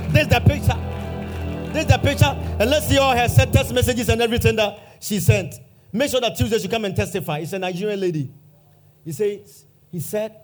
[0.10, 1.72] This is the picture.
[1.74, 2.36] This is the picture.
[2.60, 5.56] And let's see all her sent text messages and everything that she sent.
[5.94, 7.40] Make sure that Tuesday she come and testify.
[7.40, 8.32] It's a Nigerian lady.
[9.06, 10.36] He says, he said,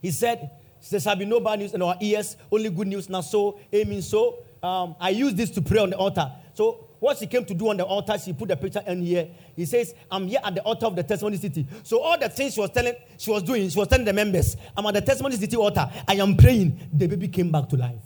[0.00, 0.50] he said,
[0.90, 3.08] there shall be no bad news in our ears, only good news.
[3.08, 4.00] Now, so, amen.
[4.02, 6.30] So, um, I use this to pray on the altar.
[6.54, 9.28] So, what she came to do on the altar, she put the picture in here.
[9.54, 11.66] He says, I'm here at the altar of the Testimony City.
[11.82, 14.56] So, all the things she was telling, she was doing, she was telling the members,
[14.76, 15.90] I'm at the Testimony City altar.
[16.06, 16.88] I am praying.
[16.92, 18.00] The baby came back to life.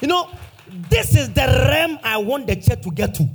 [0.00, 0.30] You know,
[0.88, 3.28] this is the realm I want the church to get to.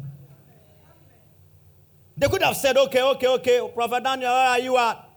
[2.16, 5.10] They could have said, okay, okay, okay, Prophet Daniel, where are you at?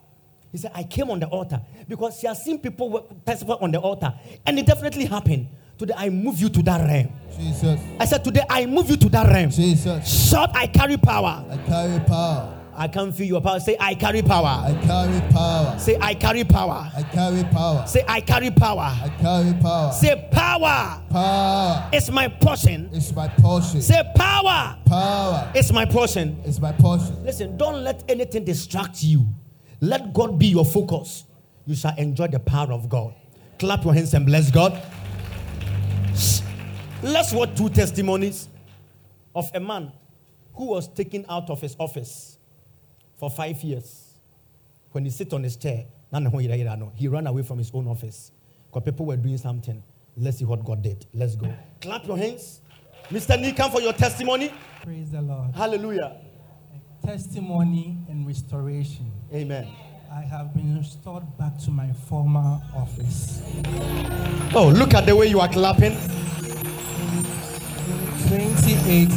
[0.52, 3.80] He said, I came on the altar because he has seen people testify on the
[3.80, 4.14] altar.
[4.46, 5.48] And it definitely happened.
[5.78, 7.12] Today, I move you to that realm.
[7.36, 7.80] Jesus.
[8.00, 9.50] I said, today, I move you to that realm.
[9.50, 10.30] Jesus.
[10.30, 11.44] Shout, I carry power.
[11.50, 12.56] I carry power.
[12.78, 13.58] I can feel your power.
[13.58, 14.46] Say, I carry power.
[14.46, 15.78] I carry power.
[15.78, 16.90] Say, I carry power.
[16.94, 17.86] I carry power.
[17.86, 18.80] Say, I carry power.
[18.80, 19.92] I carry power.
[19.92, 22.90] Say, power Power is my portion.
[22.92, 23.80] It's my portion.
[23.80, 26.38] Say, power Power It's my portion.
[26.44, 27.24] It's my portion.
[27.24, 29.26] Listen, don't let anything distract you.
[29.80, 31.24] Let God be your focus.
[31.66, 33.14] You shall enjoy the power of God.
[33.58, 34.80] Clap your hands and bless God.
[37.02, 38.48] Let's watch two testimonies
[39.34, 39.92] of a man
[40.54, 42.38] who was taken out of his office
[43.18, 44.14] for five years.
[44.92, 45.84] When he sit on his chair,
[46.94, 48.32] he ran away from his own office
[48.66, 49.82] because people were doing something.
[50.16, 51.04] Let's see what God did.
[51.12, 51.52] Let's go.
[51.82, 52.62] Clap your hands.
[53.10, 53.56] Mr.
[53.56, 54.52] Come for your testimony.
[54.82, 55.54] Praise the Lord.
[55.54, 56.16] Hallelujah.
[57.04, 59.12] Testimony and restoration.
[59.32, 59.66] Amen.
[60.12, 63.42] I have been restored back to my former office.
[64.54, 65.96] Oh, look at the way you are clapping.
[68.28, 69.08] 28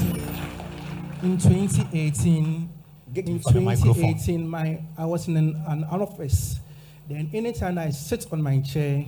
[1.23, 2.69] in 2018
[3.11, 6.59] Get in on the 2018 my I was in an, an office
[7.09, 9.03] then anytime I sit on my chair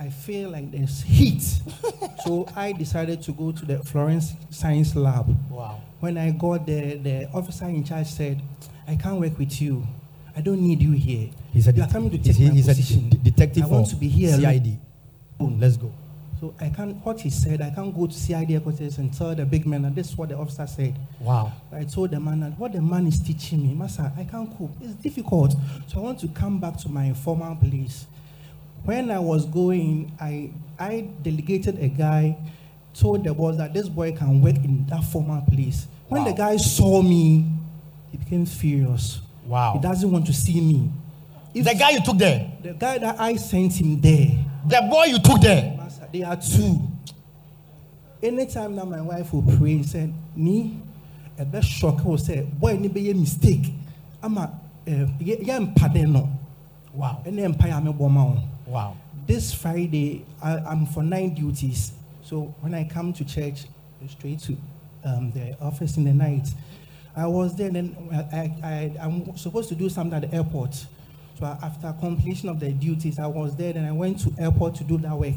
[0.00, 1.40] I feel like there's heat
[2.24, 5.80] so I decided to go to the Forensic Science Lab Wow.
[6.00, 8.42] when I got there the officer in charge said
[8.88, 9.86] I can't work with you
[10.38, 13.16] I don't need you here He's a, you are coming to he's, he's a de-
[13.16, 14.36] detective I want to be here.
[14.36, 14.78] CID.
[15.36, 15.92] Boom, let's go.
[16.38, 19.44] So I can't, what he said, I can't go to CID headquarters and tell the
[19.44, 20.96] big man, and this is what the officer said.
[21.18, 21.52] Wow.
[21.72, 24.70] I told the man that what the man is teaching me, Master, I can't cope.
[24.80, 25.56] It's difficult.
[25.88, 28.06] So I want to come back to my former place.
[28.84, 32.38] When I was going, I, I delegated a guy,
[32.94, 35.88] told the boss that this boy can work in that former place.
[36.06, 37.50] When the guy saw me,
[38.12, 39.20] he became furious.
[39.48, 39.72] Wow.
[39.72, 40.92] He doesn't want to see me.
[41.54, 44.28] If The guy you took there, the guy that I sent him there,
[44.66, 45.74] the boy you took there.
[45.76, 46.80] Master, they are two.
[48.22, 50.80] Anytime that my wife will pray, said, me,
[51.38, 53.72] a best shock will say, boy, ni be a mistake.
[54.22, 54.52] I'm a,
[54.86, 56.28] yeah, no.
[56.92, 57.22] Wow.
[57.24, 58.96] And then empire me bomb Wow.
[59.26, 61.92] This Friday, I, I'm for nine duties.
[62.22, 63.64] So when I come to church,
[64.08, 64.56] straight to
[65.04, 66.48] um, the office in the night,
[67.18, 67.70] I was there.
[67.70, 67.96] Then
[68.32, 70.74] I, I, I'm supposed to do something at the airport.
[71.38, 73.72] So after completion of the duties, I was there.
[73.72, 75.34] Then I went to airport to do that work.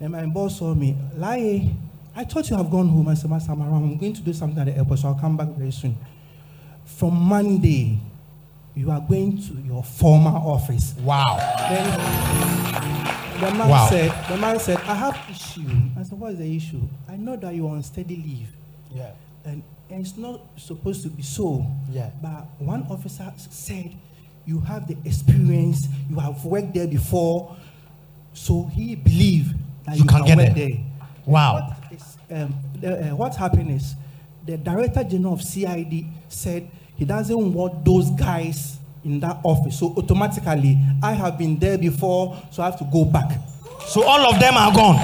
[0.00, 0.96] Then my boss saw me.
[1.16, 1.74] Lie,
[2.14, 3.08] I thought you have gone home.
[3.08, 5.48] I said, Master, I'm going to do something at the airport, so I'll come back
[5.48, 5.96] very soon.
[6.84, 7.98] From Monday,
[8.74, 10.94] you are going to your former office.
[11.00, 11.36] Wow.
[11.68, 13.86] Then the man Wow.
[13.88, 15.68] said, the man said, I have issue.
[15.98, 16.82] I said, what is the issue?
[17.08, 18.48] I know that you're on steady leave.
[18.94, 19.10] Yeah.
[19.44, 21.66] And, and it's not supposed to be so.
[21.90, 22.10] Yeah.
[22.22, 23.94] But one officer said,
[24.44, 27.56] you have the experience, you have worked there before,
[28.32, 29.54] so he believed
[29.86, 30.68] that You you, can can, get work there.
[30.68, 30.78] there.
[31.24, 31.76] Wow.
[31.80, 33.94] What, is, um, the, uh, what happened is
[34.44, 39.78] the director general of CID said he doesn't want those guys in that office.
[39.78, 43.38] So automatically, I have been there before, so I have to go back.
[43.86, 44.98] So all of them are gone.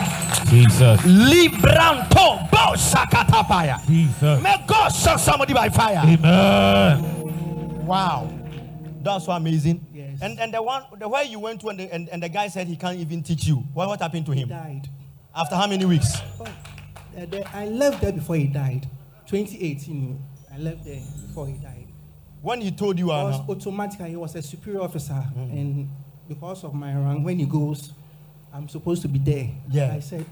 [0.49, 1.01] Jesus.
[1.03, 3.85] Libranto bo sakatapaya.
[3.87, 4.43] Jesus.
[4.43, 6.03] May God shock somebody by fire.
[6.05, 7.87] Amen.
[7.87, 8.29] Wow.
[9.03, 9.85] That's so amazing.
[9.93, 10.19] Yes.
[10.23, 12.49] And and the one the where you went to and the, and, and the guy
[12.49, 13.57] said he can't even teach you.
[13.73, 14.49] What what happened to He him?
[14.49, 14.89] died.
[15.35, 16.21] After how many weeks?
[16.41, 16.47] Oh,
[17.17, 18.89] the- I left there before he died.
[19.27, 20.23] 2018,
[20.55, 21.89] I left there before he died.
[22.43, 25.53] When he told you Because now, automatically he was a superior officer, Mm.
[25.53, 25.89] and
[26.29, 27.93] because of my rank, when he goes,
[28.53, 29.51] I'm supposed to be there.
[29.71, 29.95] Yeah.
[29.95, 30.27] I said,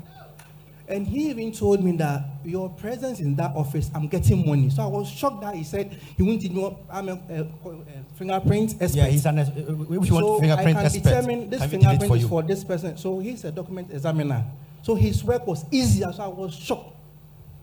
[0.88, 4.70] and he even told me that your presence in that office, I'm getting money.
[4.70, 7.76] So I was shocked that he said he won't know I'm a, a, a
[8.16, 8.98] fingerprint expert.
[8.98, 11.02] yeah, he's an uh, which so one fingerprint I can expert.
[11.04, 12.96] determine this delete fingerprint for is for this person.
[12.96, 14.44] So he's a document examiner.
[14.82, 16.12] So his work was easier.
[16.12, 16.96] So I was shocked.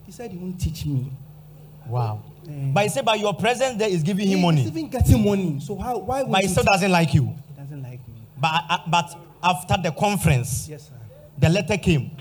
[0.06, 1.12] He said he won't teach me.
[1.86, 2.24] Wow.
[2.48, 2.72] Eh.
[2.74, 4.62] But he said, but your presence there is giving him He's money.
[4.64, 5.60] even getting money.
[5.60, 5.98] So how?
[5.98, 7.26] Why But he still doesn't like you.
[7.26, 8.22] He doesn't like me.
[8.40, 10.94] But uh, but after the conference, Yes, sir.
[11.38, 12.12] the letter came.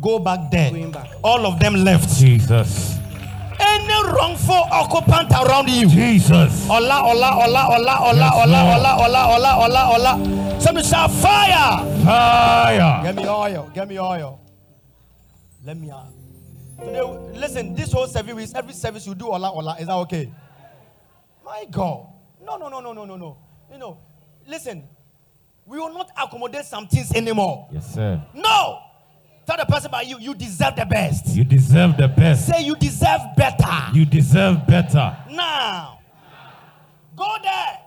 [0.00, 0.70] Go back there.
[0.70, 1.10] Going back.
[1.22, 2.18] All of them left.
[2.18, 2.96] Jesus.
[3.58, 5.88] Any wrongful occupant around you.
[5.88, 6.68] Jesus.
[6.70, 10.60] Ola, ola, ola, ola, ola, Yes, ola, ola, ola, ola, ola, ola.
[10.60, 11.84] Somebody shout fire.
[12.04, 13.02] Fire.
[13.02, 13.70] Get me oil.
[13.74, 14.40] Get me oil.
[15.64, 16.06] Let me out.
[16.78, 17.02] Today,
[17.38, 19.76] listen, this whole seven weeks, every service you do ola, ola.
[19.78, 20.32] Is that okay?
[21.44, 22.06] My God.
[22.42, 23.36] No, no, no, no, no, no, no.
[23.70, 23.98] You know,
[24.48, 24.84] listen,
[25.66, 27.68] we will not accommodate some things anymore.
[27.72, 28.22] Yes, sir.
[28.34, 28.80] No.
[29.46, 31.28] Tell the person about you, you deserve the best.
[31.28, 32.46] You deserve the best.
[32.46, 33.88] Say you deserve better.
[33.92, 35.16] You deserve better.
[35.30, 35.98] Now,
[37.16, 37.78] go there.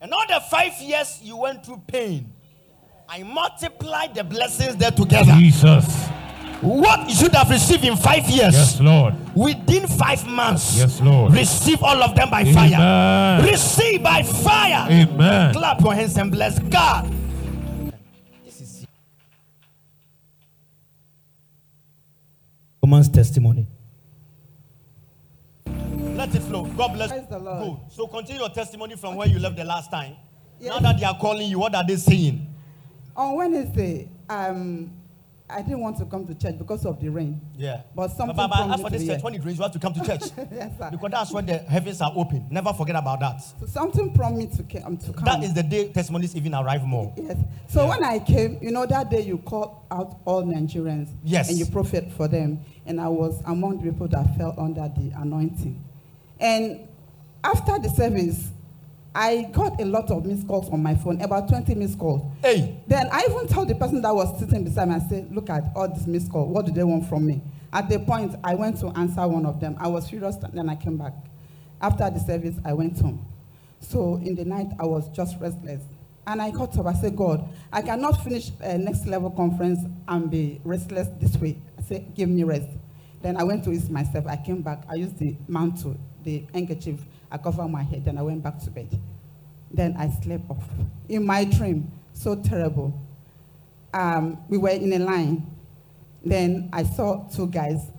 [0.00, 2.32] And all the five years you went through pain,
[3.08, 5.32] I multiplied the blessings there together.
[5.32, 6.08] Jesus.
[6.62, 9.14] What you should have received in five years, Yes, Lord.
[9.34, 11.32] within five months, Yes, Lord.
[11.32, 13.42] receive all of them by fire.
[13.42, 14.86] Receive by fire.
[14.88, 15.52] Amen.
[15.54, 17.12] Clap your hands and bless God.
[18.44, 18.86] This is
[22.80, 23.66] woman's testimony.
[25.66, 26.66] Let it flow.
[26.76, 27.78] God bless Praise the Lord.
[27.80, 27.92] Good.
[27.92, 30.12] So continue your testimony from where you left the last time.
[30.60, 30.82] Now Yes.
[30.82, 32.46] that they are calling you, what are they saying?
[33.16, 34.90] On Wednesday, um,
[35.52, 37.40] I didn't want to come to church because of the rain.
[37.56, 37.82] Yeah.
[37.94, 39.78] But something but, but prompted as for this church, when it rains, you have to
[39.78, 40.22] come to church.
[40.52, 40.88] Yes, sir.
[40.90, 42.46] because that's when the heavens are open.
[42.50, 43.38] Never forget about that.
[43.38, 45.24] So something prompted me to, um, to come.
[45.24, 47.12] That is the day testimonies even arrive more.
[47.16, 47.36] Yes.
[47.68, 51.08] So when I came, you know, that day you called out all Nigerians.
[51.24, 51.48] Yes.
[51.50, 52.60] And you prophet for them.
[52.86, 55.82] And I was among the people that fell under the anointing.
[56.40, 56.88] And
[57.44, 58.50] after the service,
[59.14, 62.22] I got a lot of missed calls on my phone, about 20 missed calls.
[62.42, 65.50] Hey, Then I even told the person that was sitting beside me, I said, look
[65.50, 66.46] at all this missed call.
[66.48, 67.42] What do they want from me?
[67.72, 69.76] At the point, I went to answer one of them.
[69.78, 71.12] I was furious, then I came back.
[71.80, 73.26] After the service, I went home.
[73.80, 75.82] So in the night, I was just restless.
[76.26, 80.30] And I got up, I said, God, I cannot finish a next level conference and
[80.30, 81.58] be restless this way.
[81.78, 82.68] I said, give me rest.
[83.22, 84.26] Then I went to ease myself.
[84.26, 84.84] I came back.
[84.88, 87.00] I used the mantle, the handkerchief.
[87.30, 88.04] I covered my head.
[88.06, 88.88] and I went back to bed.
[89.70, 90.64] Then I slept off.
[91.08, 92.98] In my dream, so terrible.
[93.94, 95.46] Um, we were in a line.
[96.24, 97.90] Then I saw two guys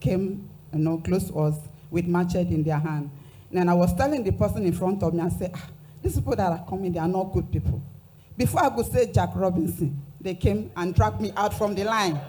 [0.00, 1.56] came, you know, close to us
[1.90, 3.10] with machete in their hand.
[3.50, 5.68] Then I was telling the person in front of me, I said, ah,
[6.02, 7.82] these people that are coming, they are not good people.
[8.36, 12.20] Before I could say Jack Robinson, they came and dragged me out from the line.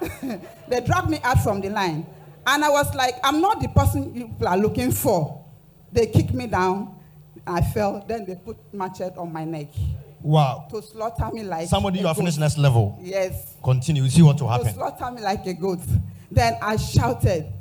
[0.68, 2.06] they dragged me out from the line.
[2.46, 5.44] And I was like, I'm not the person you are looking for.
[5.92, 6.98] They kicked me down.
[7.46, 8.04] I fell.
[8.06, 9.68] Then they put machete on my neck
[10.24, 10.66] wow.
[10.70, 12.98] to slaughter me like Somebody you are finished next level.
[13.00, 14.02] Yes, Continue.
[14.02, 14.74] You see what will to happen.
[14.74, 15.80] slaughter me like a goat.
[16.30, 17.52] Then I shouted,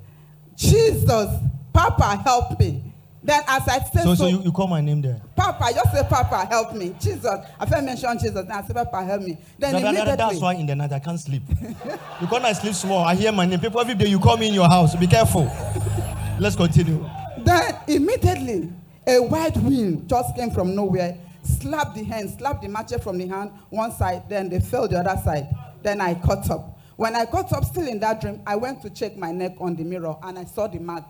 [0.56, 1.30] Jesus,
[1.72, 2.83] Papa, help me.
[3.24, 5.22] Then as I said, So, so, so you, you call my name there.
[5.36, 6.94] Papa, just say, Papa, help me.
[7.00, 9.38] Jesus, I first mentioned Jesus, then I said, Papa, help me.
[9.58, 11.44] Then That- that- that- immediately, that's why in the night I can't sleep.
[12.20, 13.60] because I sleep small, I hear my name.
[13.62, 14.96] People every day you call me in your house.
[14.96, 15.44] Be careful.
[16.40, 17.08] Let's continue.
[17.40, 18.72] then immediately,
[19.08, 23.28] a white wind just came from nowhere, slapped the hand, slapped the machete from the
[23.28, 25.48] hand, one side, then they fell the other side.
[25.82, 26.80] Then I caught up.
[26.96, 29.76] When I got up still in that dream, I went to check my neck on
[29.76, 31.04] the mirror and I saw the mark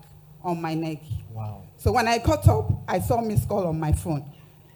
[0.43, 0.99] on my neck.
[1.32, 1.64] Wow.
[1.84, 4.23] So when I got up, I saw missed call on my phone.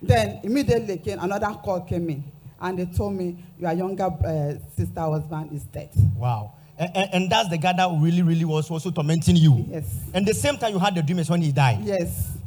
[0.02, 2.22] Then immediately came another call came in,
[2.60, 5.90] and they told me your younger uh, sister husband is dead.
[6.18, 6.56] Wow.
[6.78, 9.66] And, and, and that's the guy that really, really was also tormenting you.
[9.70, 10.02] Yes.
[10.14, 11.80] And the same time you had the dream is when he died.
[11.82, 12.40] Yes,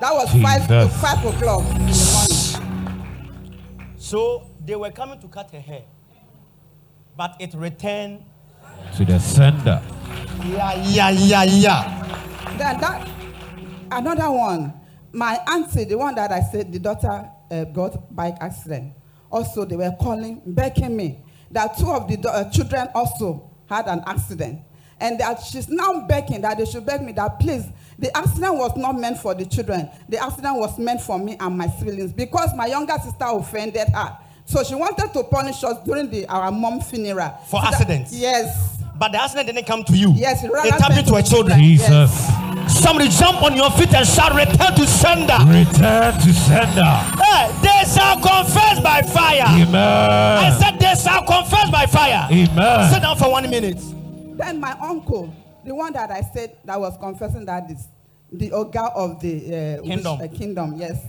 [0.00, 1.00] that was five Jesus.
[1.00, 3.96] five o'clock in the morning.
[3.96, 5.82] So they were coming to cut her hair.
[7.16, 8.24] But it returned.
[8.96, 9.82] To the sender.
[10.44, 12.56] Yeah, yeah, yeah, yeah.
[12.56, 13.17] Then that
[13.90, 14.72] another one,
[15.12, 18.92] my auntie, the one that I said the daughter uh, got bike accident.
[19.30, 21.20] Also, they were calling, begging me
[21.50, 24.60] that two of the uh, children also had an accident,
[25.00, 27.64] and that she's now begging that they should beg me that please,
[27.98, 29.88] the accident was not meant for the children.
[30.08, 34.18] The accident was meant for me and my siblings because my younger sister offended her.
[34.46, 37.30] So she wanted to punish us during the our mom funeral.
[37.48, 38.12] For So that- accidents?
[38.14, 38.76] yes.
[38.98, 40.12] But the accident didn't come to you.
[40.16, 41.58] Yes, it it happened to her children.
[41.60, 42.10] Jesus.
[42.78, 45.36] Somebody jump on your feet and shout, return to sender.
[45.46, 46.94] Return to sender.
[47.20, 49.42] Hey, they shall confess by fire.
[49.46, 50.60] I Amen.
[50.60, 52.26] said they shall confess by fire.
[52.30, 53.02] Sit Amen.
[53.02, 53.78] down for one minute.
[54.36, 57.88] Then my uncle, the one that I said that was confessing that is
[58.32, 60.18] the Oga of the uh, Kingdom.
[60.18, 61.04] Which, uh, kingdom, yes.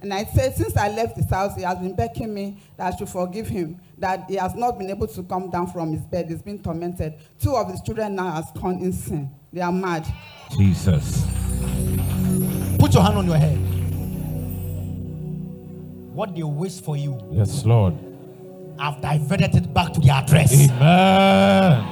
[0.00, 2.96] And I said, since I left his house, he has been begging me that I
[2.96, 6.28] should forgive him, that he has not been able to come down from his bed.
[6.28, 7.14] He's been tormented.
[7.40, 9.30] Two of his children now has gone insane.
[9.52, 10.06] They are mad.
[10.56, 11.26] Jesus.
[12.78, 13.58] Put your hand on your head.
[16.14, 17.94] What they wish for you, Yes, Lord.
[18.78, 20.52] I've diverted it back to the address.
[20.70, 21.84] Amen.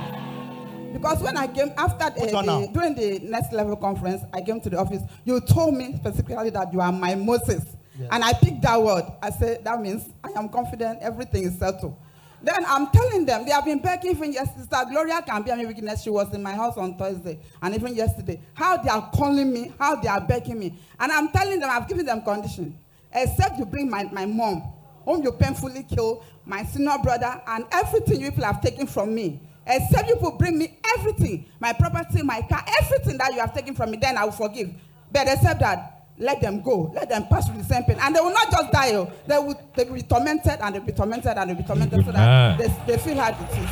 [0.95, 4.71] Because when I came after the, the- during the next level conference, I came to
[4.71, 5.03] the office.
[5.25, 7.65] You told me specifically that you are my Moses,
[8.11, 9.05] and I picked that word.
[9.23, 11.97] I said that means I am confident everything is settled.
[12.43, 14.61] Then I'm telling them they have been begging even yesterday.
[14.61, 16.03] Sister Gloria can be a witness.
[16.03, 18.41] She was in my house on Thursday and even yesterday.
[18.55, 21.89] How they are calling me, how they are begging me, and I'm telling them I've
[21.89, 22.79] given them condition,
[23.13, 24.63] except you bring my, my mom,
[25.05, 29.41] whom you painfully kill, my senior brother, and everything you people have taken from me.
[29.67, 33.75] Except you people bring me everything, my property, my car, everything that you have taken
[33.75, 34.71] from me, then I will forgive.
[35.13, 37.97] But except that, let them go, let them pass through the same pain.
[38.01, 39.11] And they will not just die, oh.
[39.27, 42.13] they, will, they will be tormented and they'll be tormented and they'll be tormented so
[42.13, 43.69] that they, they feel how it is.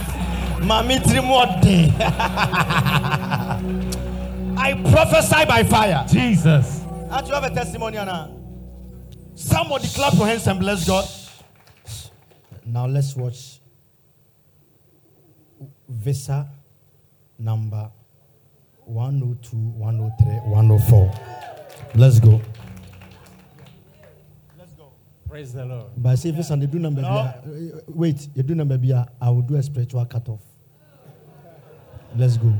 [0.65, 1.93] Mami Trimode.
[4.59, 6.05] I prophesy by fire.
[6.09, 6.81] Jesus.
[7.11, 8.35] Don't you have a testimony, Anna?
[9.35, 11.07] Somebody clap your hands and bless God.
[12.65, 13.61] Now let's watch
[15.89, 16.49] visa
[17.39, 17.91] number
[18.85, 21.58] 102, 103, 104.
[21.95, 22.41] Let's go.
[24.59, 24.93] Let's go.
[25.29, 25.87] Praise the Lord.
[25.97, 29.09] But see, if it's on the do number, bia- uh, wait, you do number, bia,
[29.21, 30.41] I will do a spiritual cutoff.
[32.17, 32.53] Let's go.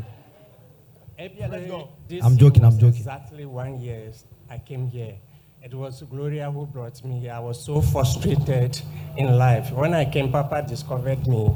[1.19, 2.97] April, this I'm joking, was I'm joking.
[2.99, 4.13] Exactly one year
[4.49, 5.17] I came here.
[5.63, 7.33] It was Gloria who brought me here.
[7.33, 8.81] I was so frustrated
[9.17, 9.73] in life.
[9.73, 11.51] When I came, Papa discovered me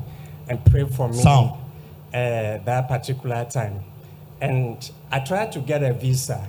[0.48, 1.50] and prayed for me Sound.
[2.12, 3.84] uh, that particular time.
[4.40, 6.44] And I tried to get a visa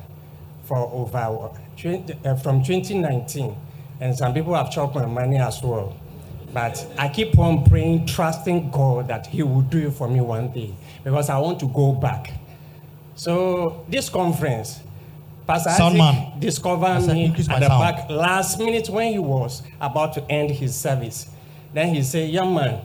[0.73, 3.55] for over 20, uh, from 2019.
[3.99, 5.95] And some people have chopped my money as well.
[6.51, 10.51] But I keep on praying, trusting God that He will do it for me one
[10.51, 12.33] day because I want to go back.
[13.15, 14.81] So this conference,
[15.47, 20.13] Pastor Sound Isaac discovered me at the sound." back last minute when he was about
[20.13, 21.27] to end his service.
[21.73, 22.81] Then he said, young man,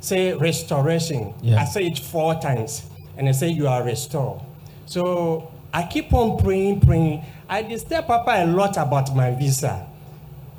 [0.00, 1.34] say restoration.
[1.42, 1.60] Yeah.
[1.60, 2.84] I say it four times.
[3.16, 4.40] And I said, you are restored.
[4.86, 7.24] So I keep on praying, praying.
[7.48, 9.86] I disturb Papa a lot about my visa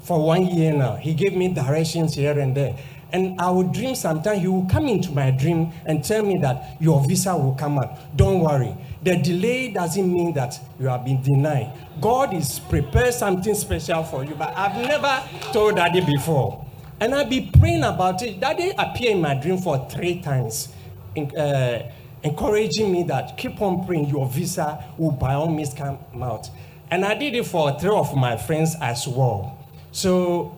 [0.04, 0.96] for one year now.
[0.96, 2.76] He gave me directions here and there.
[3.14, 6.78] And I would dream sometimes he will come into my dream and tell me that
[6.80, 8.16] your visa will come out.
[8.16, 8.74] Don't worry.
[9.04, 11.74] The delay doesn't mean that you have been denied.
[12.00, 16.66] God is prepared something special for you, but I've never told Daddy before.
[17.02, 18.40] And I've been praying about it.
[18.40, 20.70] Daddy appeared in my dream for three times,
[21.18, 21.80] uh,
[22.24, 26.50] encouraging me that keep on praying, your visa will by all means come out.
[26.90, 29.58] And I did it for three of my friends as well.
[29.92, 30.58] So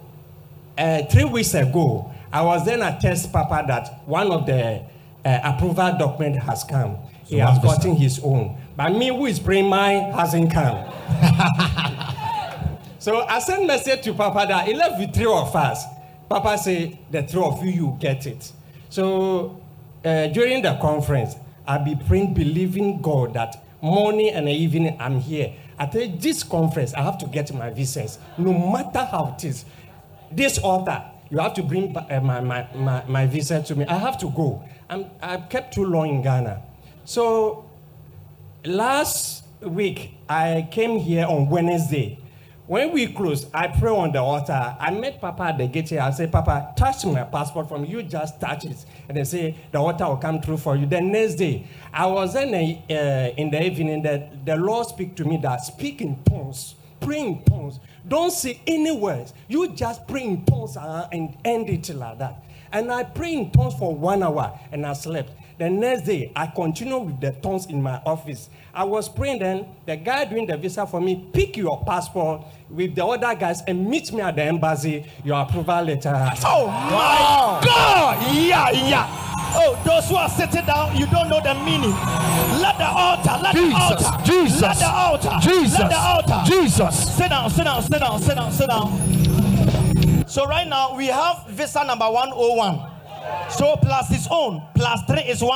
[0.78, 4.82] uh, three weeks ago, I was then a test Papa that one of the
[5.24, 6.98] uh, approval document has come.
[7.26, 8.58] He has gotten his own.
[8.76, 10.92] But me, who is praying, mine hasn't come.
[13.00, 15.86] so I sent message to Papa that he left with three of us.
[16.28, 18.52] Papa said, the three of you, you get it.
[18.90, 19.62] So
[20.04, 21.36] uh, during the conference,
[21.68, 25.54] I'll be praying, believing God that morning and evening I'm here.
[25.78, 29.66] I you, this conference, I have to get my visas, no matter how it is.
[30.32, 33.86] This altar, you have to bring uh, my, my, my, my visa to me.
[33.86, 34.64] I have to go.
[34.90, 36.62] I'm, I've kept too long in Ghana.
[37.06, 37.70] So
[38.66, 42.20] last week, I came here on Wednesday.
[42.74, 44.76] When we closed, I pray on the altar.
[44.80, 46.02] I met Papa at the gate here.
[46.02, 48.84] I said, Papa, touch my passport from you, just touch it.
[49.08, 50.88] And they say, the altar will come through for you.
[50.88, 55.16] The next day, I was in, a, uh, in the evening, that the Lord speak
[55.18, 57.80] to me that speak in tongues, pray in tongues.
[58.08, 59.36] Don't say any words.
[59.48, 62.44] You just pray in tongues uh, and end it like that.
[62.72, 65.30] And I pray in tongues for one hour and I slept.
[65.60, 68.50] The next day, I continued with the tongues in my office.
[68.74, 72.96] I was praying then, the guy doing the visa for me, pick your passport with
[72.96, 76.32] the other guys and meet me at the embassy, your approval letter.
[76.44, 78.34] Oh my God!
[78.34, 79.08] Yeah, yeah.
[79.56, 81.92] Oh, those who are sitting down, you don't know the meaning.
[82.60, 86.42] Let the altar, let Jesus, the altar, Jesus, let the altar, Jesus, let the altar.
[86.46, 87.16] Jesus.
[87.16, 90.28] Sit down, sit down, sit down, sit down, sit down.
[90.28, 92.93] So right now we have visa number 101.
[93.50, 95.50] So plus its own, plus three is 10.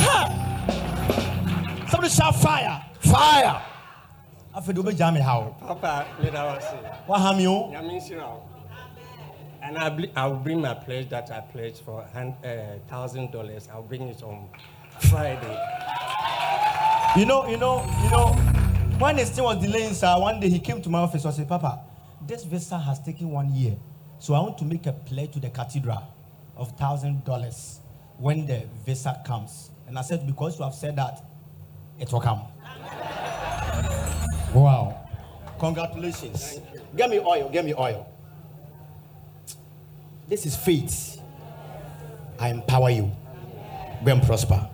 [0.00, 0.26] Ha!
[1.88, 2.84] Somebody shout fire.
[3.00, 3.62] Fire.
[4.54, 5.56] After the jam how?
[5.60, 6.76] Papa, let us see.
[7.06, 7.50] What have you?
[7.50, 8.40] Yamin Shirao.
[9.62, 12.30] And I bl- I'll bring my pledge that I pledged for uh,
[12.88, 13.68] thousand dollars.
[13.72, 14.48] I'll bring it on
[15.10, 15.58] Friday.
[17.16, 18.32] You know, you know, you know,
[18.98, 21.48] when this thing was delaying, sir, one day he came to my office I said,
[21.48, 21.80] Papa,
[22.26, 23.76] this visa has taken one year.
[24.18, 26.02] So I want to make a pledge to the cathedral
[26.56, 27.80] of thousand dollars
[28.16, 29.70] when the visa comes.
[29.86, 31.22] And I said, because you have said that,
[31.98, 32.42] it will come.
[34.54, 35.08] Wow.
[35.58, 36.60] Congratulations.
[36.96, 38.08] Get me oil, get me oil.
[40.28, 41.20] This is faith.
[42.38, 43.10] I empower you.
[44.04, 44.68] Go and prosper.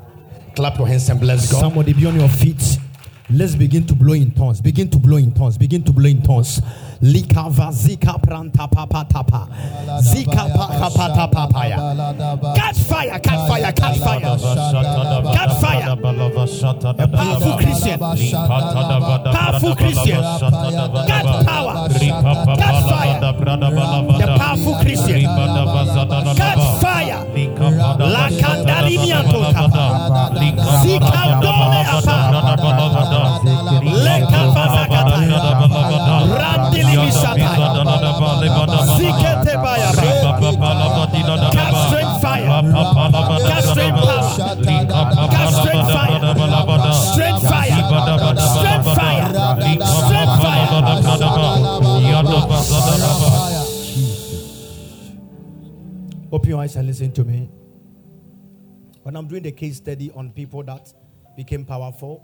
[0.54, 1.60] Clap your hands and bless God.
[1.60, 2.78] Somebody be on your feet.
[3.32, 4.60] Let's begin to blow in tongues.
[4.60, 5.56] Begin to blow in tongues.
[5.56, 6.60] Begin to blow in tongues.
[7.00, 9.48] Likava zika pranta papa tapa.
[10.02, 11.94] Zika pa papa papaya.
[12.56, 14.20] Catch fire, catch fire, catch fire.
[15.32, 15.88] Catch fire.
[15.88, 15.96] A
[17.06, 17.98] powerful Christian.
[18.00, 20.22] Powerful Christian.
[21.06, 21.88] Catch power.
[22.58, 23.20] Catch fire.
[23.20, 25.22] The powerful Christian.
[26.36, 27.24] Catch fire.
[27.98, 29.86] La candalimia tokapa.
[30.82, 31.59] Zika vazakata.
[39.60, 39.92] Fire.
[42.20, 42.20] Fire.
[42.20, 42.46] Fire.
[47.40, 47.80] Fire.
[49.00, 49.30] Fire.
[56.32, 57.50] Open your eyes and listen to me.
[59.02, 60.92] When I'm doing the case study on people that
[61.36, 62.22] became powerful,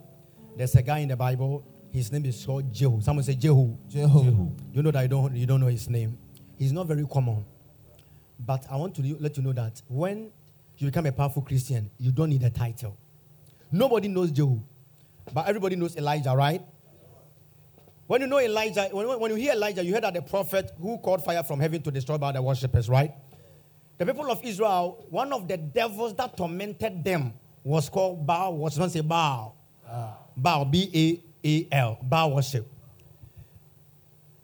[0.57, 1.65] there's a guy in the Bible.
[1.97, 3.01] His name is called Jehu.
[3.01, 3.75] Someone say Jehu.
[3.89, 4.51] Jehu.
[4.71, 6.19] You know that you don't, you don't know his name.
[6.59, 7.43] He's not very common.
[8.39, 10.31] But I want to let you know that when
[10.77, 12.99] you become a powerful Christian, you don't need a title.
[13.73, 14.61] Nobody knows Jehu,
[15.33, 16.61] but everybody knows Elijah, right?
[18.07, 20.99] When you know Elijah, when, when you hear Elijah, you heard that the prophet who
[20.99, 23.15] called fire from heaven to destroy all the worshippers, right?
[23.97, 27.33] The people of Israel, one of the devils that tormented them
[27.65, 29.57] was called Baal, was not say Baal.
[29.89, 30.19] Ah.
[30.37, 32.67] Baal, B A L, Baal worship.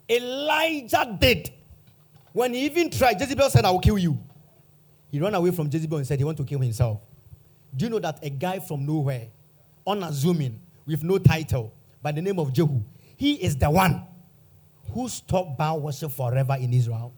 [0.09, 1.51] Elijah did.
[2.33, 4.19] When he even tried, Jezebel said, I will kill you.
[5.11, 7.01] He ran away from Jezebel and said he want to kill himself.
[7.77, 9.29] Do you know that a guy from nowhere,
[9.87, 12.83] unassuming, with no title, by the name of Jehu,
[13.17, 14.05] he is the one
[14.93, 17.13] who stopped Baal worship forever in Israel?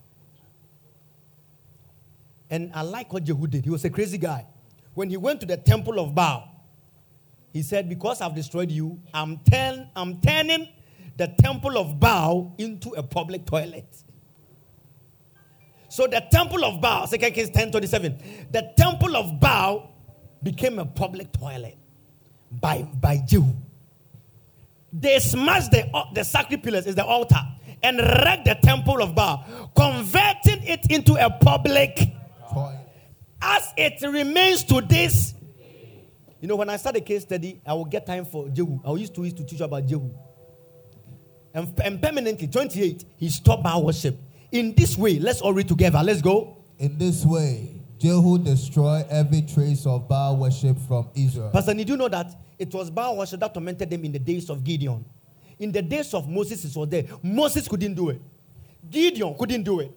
[2.51, 3.65] And I like what Jehu did.
[3.65, 4.47] He was a crazy guy.
[4.95, 6.49] When he went to the temple of Baal,
[7.55, 10.69] he said, Because I've destroyed you, I'm, turn, I'm turning
[11.17, 13.87] the temple of Baal into a public toilet.
[15.89, 19.93] So the temple of Baal, 2 Kings 10 27, the temple of Baal
[20.43, 21.79] became a public toilet
[22.51, 23.55] by, by Jehu.
[24.93, 27.41] They smashed the, uh, the sacred pillars, is the altar,
[27.85, 32.13] and wrecked the temple of Baal, converting it into a public
[32.53, 32.81] toilet.
[33.41, 35.34] as it remains to this.
[36.45, 38.79] You know, when I start a case study, I will get time for Jehu.
[38.85, 40.11] I used to used to teach about Jehu.
[41.55, 44.15] And, and permanently, 28, he stopped Baal worship.
[44.53, 46.03] In this way, let's all read together.
[46.03, 46.59] Let's go.
[46.79, 51.49] In this way, Jehu destroyed every trace of Baal worship from Israel.
[51.51, 54.51] Pastor, did you know that it was Baal worship that tormented them in the days
[54.51, 55.03] of Gideon?
[55.59, 57.05] In the days of Moses, it was there.
[57.23, 58.21] Moses couldn't do it.
[58.91, 59.93] Gideon couldn't do it.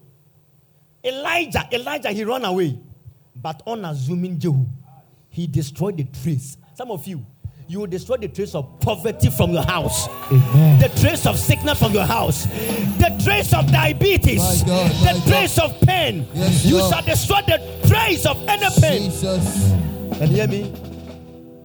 [1.04, 2.80] Elijah, Elijah, he ran away.
[3.36, 4.66] But on unassuming Jehu,
[5.38, 6.58] he destroyed the trace.
[6.74, 7.24] Some of you,
[7.68, 10.80] you will destroy the trace of poverty from your house, Amen.
[10.80, 12.46] the trace of sickness from your house,
[12.98, 16.28] the trace of diabetes, God, the trace of pain.
[16.34, 16.92] Yes, you Lord.
[16.92, 19.12] shall destroy the trace of any pain.
[19.12, 19.72] Jesus.
[20.20, 20.74] And hear me,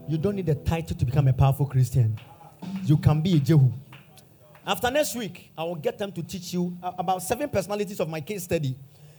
[0.06, 2.20] you don't need a title to become a powerful Christian.
[2.84, 3.72] You can be a Jehu.
[4.66, 8.20] After next week, I will get them to teach you about seven personalities of my
[8.20, 8.76] case study.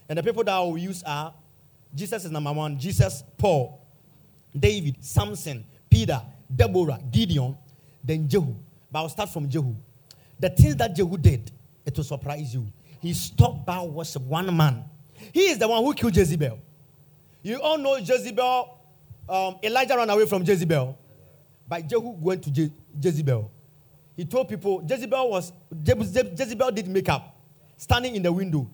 [0.08, 1.34] And the people that I will use are
[1.96, 3.83] Jesus is number one, Jesus, Paul,
[4.58, 6.22] David, Samson, Peter,
[6.54, 7.58] Deborah, Gideon,
[8.04, 8.54] then Jehu.
[8.92, 9.76] But I'll start from Jehu.
[10.40, 11.52] The things that Jehu did,
[11.86, 12.68] it will surprise you.
[13.02, 14.84] He stopped Baal worship, one man.
[15.34, 16.60] He is the one who killed Jezebel.
[17.42, 18.78] You all know Jezebel,
[19.28, 20.98] um, Elijah ran away from Jezebel.
[21.68, 23.50] But Jehu went to Je- Jezebel.
[24.16, 25.52] He told people, Jezebel was,
[25.82, 27.36] Je- Je- Jezebel did makeup,
[27.78, 28.70] standing in the window.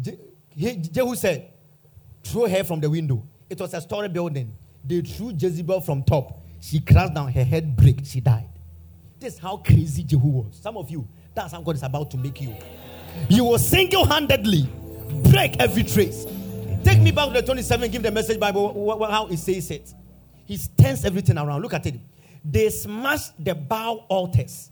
[0.00, 0.18] Je-
[0.50, 1.48] he- Jehu said,
[2.24, 3.22] throw her from the window.
[3.48, 4.52] It was a story building.
[4.84, 6.40] They threw Jezebel from top.
[6.60, 8.48] She crashed down, her head break, she died.
[9.18, 10.58] This is how crazy Jehu was.
[10.60, 12.54] Some of you, that's how God is about to make you.
[13.28, 14.68] You will single handedly
[15.30, 16.26] break every trace.
[16.84, 19.94] Take me back to the 27, give the message Bible how it says it.
[20.46, 21.62] He turns everything around.
[21.62, 21.96] Look at it.
[22.44, 24.70] They smashed the Baal altars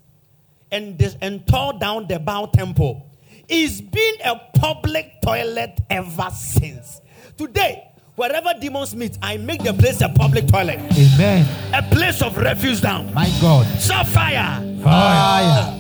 [0.71, 3.11] and, they, and tore down the Baal temple.
[3.49, 7.01] It's been a public toilet ever since.
[7.37, 7.89] Today,
[8.19, 11.47] wherever demons meet, I make the place a public toilet, Amen.
[11.73, 13.15] a place of refuse down.
[13.15, 13.65] My God.
[13.79, 14.61] So fire.
[14.83, 15.75] Fire.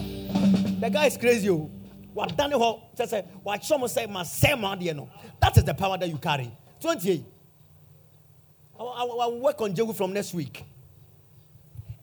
[0.81, 1.51] The guy is crazy.
[1.51, 1.71] oh.
[2.15, 2.79] What done it?
[2.97, 4.61] Just say what someone say my same.
[4.63, 5.09] No,
[5.41, 6.51] that is the power that you carry.
[6.81, 7.25] Twenty-eight.
[8.79, 10.65] I will- I I will work on Jehu from next week,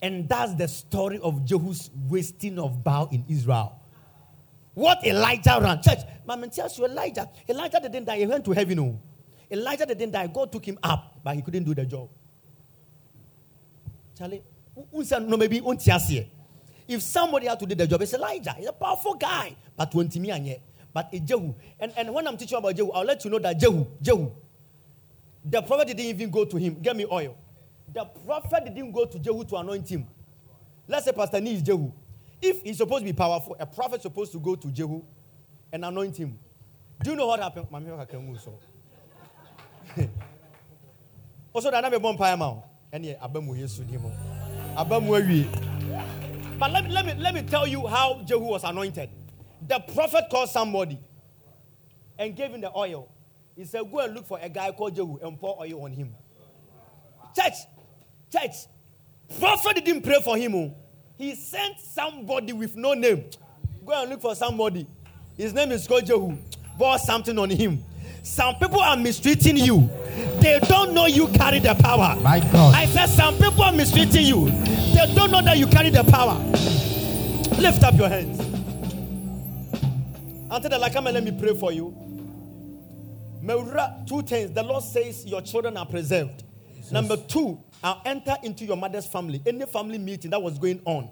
[0.02, 3.78] and that's the story of Jehu's wasting of Baal in Israel.
[4.74, 6.00] What Elijah ran, church.
[6.26, 7.28] My man tells you, Elijah.
[7.48, 8.18] Elijah didn't die.
[8.18, 8.76] He went to heaven.
[8.76, 9.00] No,
[9.50, 10.26] Elijah didn't die.
[10.26, 12.08] God took him up, but he couldn't do the job.
[14.18, 14.42] Charlie,
[14.76, 15.62] no maybe.
[16.88, 18.52] If somebody had to do the job, it's Elijah.
[18.52, 20.60] He's a powerful guy, but twenty me.
[20.92, 23.86] But Jehu, and, and when I'm teaching about Jehu, I'll let you know that Jehu,
[24.00, 24.32] Jehu,
[25.44, 26.80] the prophet didn't even go to him.
[26.80, 27.36] Get me oil.
[27.92, 30.06] The prophet didn't go to Jehu to anoint him.
[30.88, 31.92] Let's say Pastor Nee is Jehu.
[32.40, 35.02] If he's supposed to be powerful, a prophet supposed to go to Jehu
[35.72, 36.38] and anoint him.
[37.02, 37.66] Do you know what happened?
[39.96, 40.08] Mami, I can
[40.70, 41.00] move so.
[41.54, 42.36] Also, that never bomb pie
[42.92, 44.12] And yeah, abamu yesu dimo.
[44.76, 45.46] Abamu awie.
[46.58, 49.10] But let me, let me let me tell you how Jehu was anointed.
[49.66, 50.98] The prophet called somebody
[52.18, 53.08] and gave him the oil.
[53.56, 56.14] He said, Go and look for a guy called Jehu and pour oil on him.
[57.34, 57.54] Church,
[58.32, 58.52] church,
[59.38, 60.54] prophet didn't pray for him.
[60.54, 60.74] oh.
[61.18, 63.24] He sent somebody with no name.
[63.84, 64.86] Go and look for somebody.
[65.36, 66.36] His name is called Jehu.
[66.78, 67.82] Pour something on him.
[68.26, 69.88] Some people are mistreating you.
[70.40, 72.18] They don't know you carry the power.
[72.20, 72.74] My God.
[72.74, 74.50] I said some people are mistreating you.
[74.50, 76.34] They don't know that you carry the power.
[77.60, 78.40] Lift up your hands.
[80.50, 81.94] Until the Lord come and let me pray for you.
[84.06, 84.50] Two things.
[84.50, 86.42] The Lord says your children are preserved.
[86.90, 89.40] Number two, I'll enter into your mother's family.
[89.46, 91.08] Any family meeting that was going on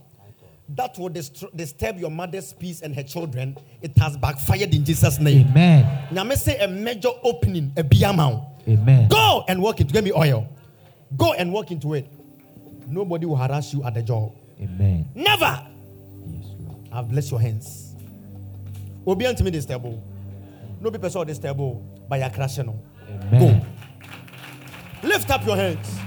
[0.71, 5.19] that will distro- disturb your mother's peace and her children, it has backfired in Jesus'
[5.19, 5.47] name.
[5.51, 6.09] Amen.
[6.11, 8.47] Now, me say a major opening, a biamount.
[8.69, 9.09] Amen.
[9.09, 9.91] Go and walk into.
[9.91, 9.95] it.
[9.95, 10.49] Give me oil.
[11.17, 12.11] Go and walk into it.
[12.87, 14.33] Nobody will harass you at the job.
[14.61, 15.09] Amen.
[15.15, 15.67] Never.
[16.27, 16.89] Yes, Lord.
[16.93, 17.95] I've blessed your hands.
[19.07, 19.85] Obi antimi disturb.
[20.81, 21.59] No be person disturb
[22.09, 22.67] by your crashing.
[23.31, 23.61] Go
[25.03, 25.99] lift up your hands.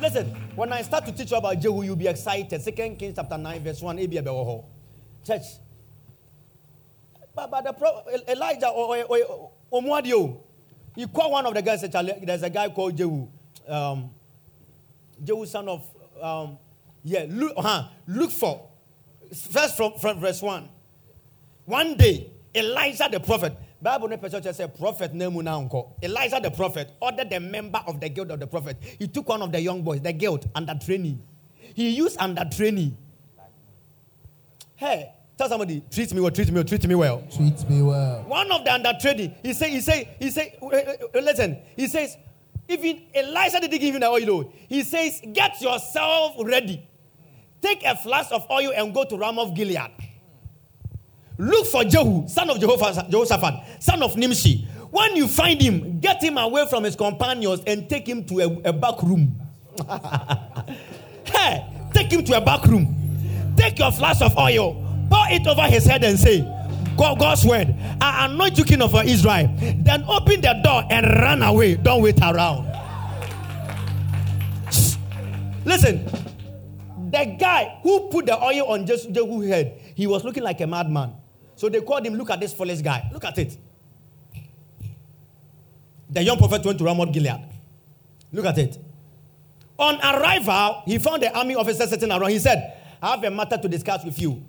[0.00, 2.60] Listen, when I start to teach you about Jehu, you'll be excited.
[2.60, 3.96] Second Kings chapter 9, verse 1.
[3.96, 4.64] Ebi ebe.
[5.26, 5.42] Church.
[7.34, 9.82] But, but the pro, Elijah or, or, or,
[11.08, 11.80] called one of the guys.
[11.80, 13.28] said, "Charlie, There's a guy called Jehu.
[13.68, 14.10] Um,
[15.22, 15.86] Jehu, son of,
[16.22, 16.58] um,
[17.02, 18.68] yeah, look, uh look for.
[19.50, 20.68] First from, from verse 1.
[21.64, 25.92] One day, Elijah the prophet, Bible ne person say prophet name na unko.
[26.02, 28.76] Elijah the prophet ordered the member of the guild of the prophet.
[28.98, 31.22] He took one of the young boys, the guild, under training.
[31.74, 32.96] He used under training.
[34.76, 37.22] Hey, tell somebody, treat me well, treat me well, treat me well.
[37.34, 38.22] Treat me well.
[38.26, 41.58] One of the under training, he say, he say, he say, uh, uh, uh, listen,
[41.76, 42.16] he says,
[42.68, 44.50] even Elijah didn't give him the oil.
[44.68, 46.86] He says, get yourself ready.
[47.60, 49.90] Take a flask of oil and go to Ramoth Gilead.
[51.38, 54.66] Look for Jehu, son of Jehoshaphat, son of Nimshi.
[54.90, 58.68] When you find him, get him away from his companions and take him to a,
[58.68, 59.38] a back room.
[61.24, 63.54] hey, take him to a back room.
[63.56, 64.74] Take your flask of oil,
[65.10, 66.40] pour it over his head, and say,
[66.96, 69.54] God, God's word, I anoint you king of Israel.
[69.58, 71.76] Then open the door and run away.
[71.76, 72.72] Don't wait around.
[75.66, 76.08] Listen,
[77.10, 81.14] The guy who put the oil on Jehu's head, he was looking like a madman.
[81.56, 83.08] So they called him, look at this foolish guy.
[83.12, 83.56] Look at it.
[86.08, 87.40] The young prophet went to Ramoth Gilead.
[88.32, 88.78] Look at it.
[89.78, 92.30] On arrival, he found the army officer sitting around.
[92.30, 94.42] He said, I have a matter to discuss with you.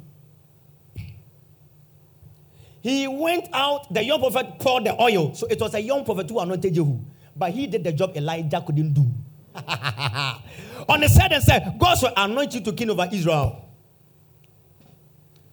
[2.81, 5.33] He went out, the young prophet poured the oil.
[5.33, 6.99] So it was a young prophet who anointed Jehu.
[7.35, 9.05] But he did the job Elijah couldn't do.
[10.89, 13.66] On the side and said, God will anoint you to king over Israel.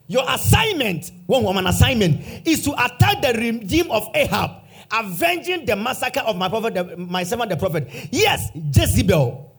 [0.06, 4.50] Your assignment, one woman assignment, is to attack the regime of Ahab,
[4.92, 7.88] avenging the massacre of my prophet, the- my servant, the prophet.
[8.10, 9.50] Yes, Jezebel.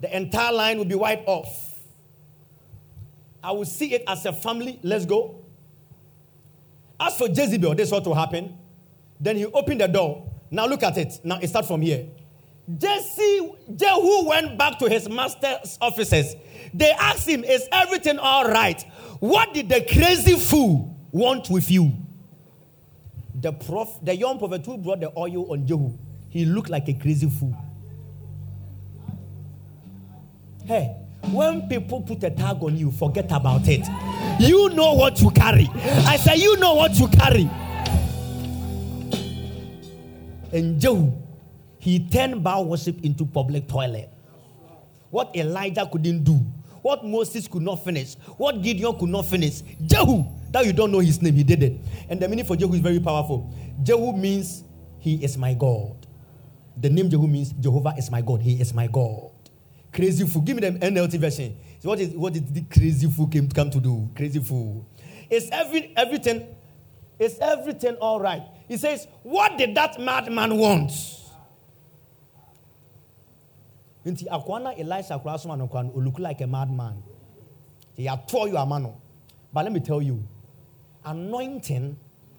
[0.00, 1.74] The entire line will be wiped off.
[3.42, 4.78] I will see it as a family.
[4.82, 5.36] Let's go.
[6.98, 8.56] As for Jezebel, this is what will happen.
[9.20, 10.26] Then he opened the door.
[10.50, 11.20] Now look at it.
[11.24, 12.06] Now it starts from here.
[12.78, 16.34] Jesse, Jehu went back to his master's offices.
[16.72, 18.82] They asked him, Is everything all right?
[19.20, 21.92] What did the crazy fool want with you?
[23.34, 25.92] The prof, the young prophet who brought the oil on Jehu,
[26.30, 27.54] he looked like a crazy fool.
[30.64, 30.96] Hey,
[31.30, 33.86] when people put a tag on you, forget about it.
[34.40, 35.68] You know what you carry.
[35.74, 37.50] I say, You know what you carry.
[40.52, 41.12] And Jehu,
[41.84, 44.08] he turned Baal worship into public toilet.
[45.10, 46.40] What Elijah couldn't do,
[46.80, 51.00] what Moses could not finish, what Gideon could not finish, Jehu, that you don't know
[51.00, 51.78] his name, he did it.
[52.08, 53.52] And the meaning for Jehu is very powerful.
[53.82, 54.64] Jehu means
[54.98, 56.06] he is my God.
[56.80, 58.40] The name Jehu means Jehovah is my God.
[58.40, 59.30] He is my God.
[59.92, 60.40] Crazy fool.
[60.40, 61.54] Give me the NLT version.
[61.80, 64.08] So what is what did the crazy fool came come to do?
[64.16, 64.88] Crazy fool.
[65.28, 66.48] Is every everything
[67.18, 68.42] is everything all right?
[68.68, 70.92] He says, What did that madman want?
[74.04, 77.02] Nti akwana Elisha koraa so ma no koraa no, olook like a madman.
[77.94, 78.94] He had told you a.
[79.52, 80.22] But let me tell you,
[81.04, 81.96] anointing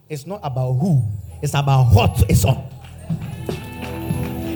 [0.10, 1.02] is not about who,
[1.42, 2.70] it's about what is on.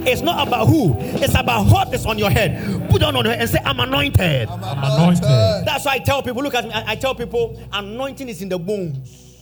[0.05, 2.89] It's not about who, it's about what is on your head.
[2.89, 4.49] Put on on your head and say, I'm anointed.
[4.49, 5.23] I'm anointed.
[5.23, 5.67] anointed.
[5.67, 8.49] That's why I tell people, look at me, I, I tell people, anointing is in
[8.49, 9.37] the bones.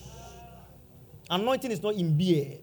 [1.29, 2.59] Anointing is not in beard.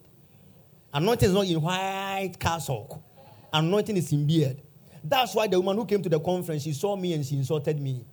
[0.92, 3.00] Anointing is not in white cassock.
[3.52, 4.60] Anointing is in beard.
[5.04, 7.78] That's why the woman who came to the conference, she saw me and she insulted
[7.78, 8.06] me.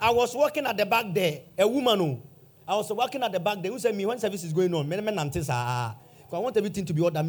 [0.00, 2.22] I was walking at the back there, a woman who
[2.66, 4.88] I was walking at the back there who said me when service is going on,
[4.88, 5.18] men men
[5.50, 5.96] ah.
[6.32, 7.26] I want everything to be ordered.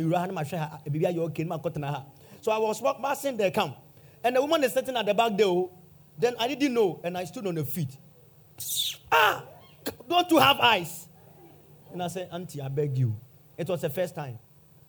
[2.41, 3.73] So I was walk passing there come.
[4.23, 5.47] And the woman is sitting at the back there.
[5.47, 5.71] oh.
[6.17, 7.97] Then I didn't know and I stood on the feet.
[9.11, 9.43] Ah,
[10.07, 11.07] don't you have eyes?
[11.91, 13.15] And I said, Auntie, I beg you.
[13.57, 14.39] It was the first time.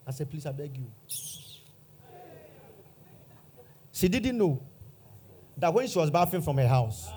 [0.07, 0.91] I said, please, I beg you.
[3.95, 4.61] She didn't know
[5.57, 7.09] that when she was bathing from her house,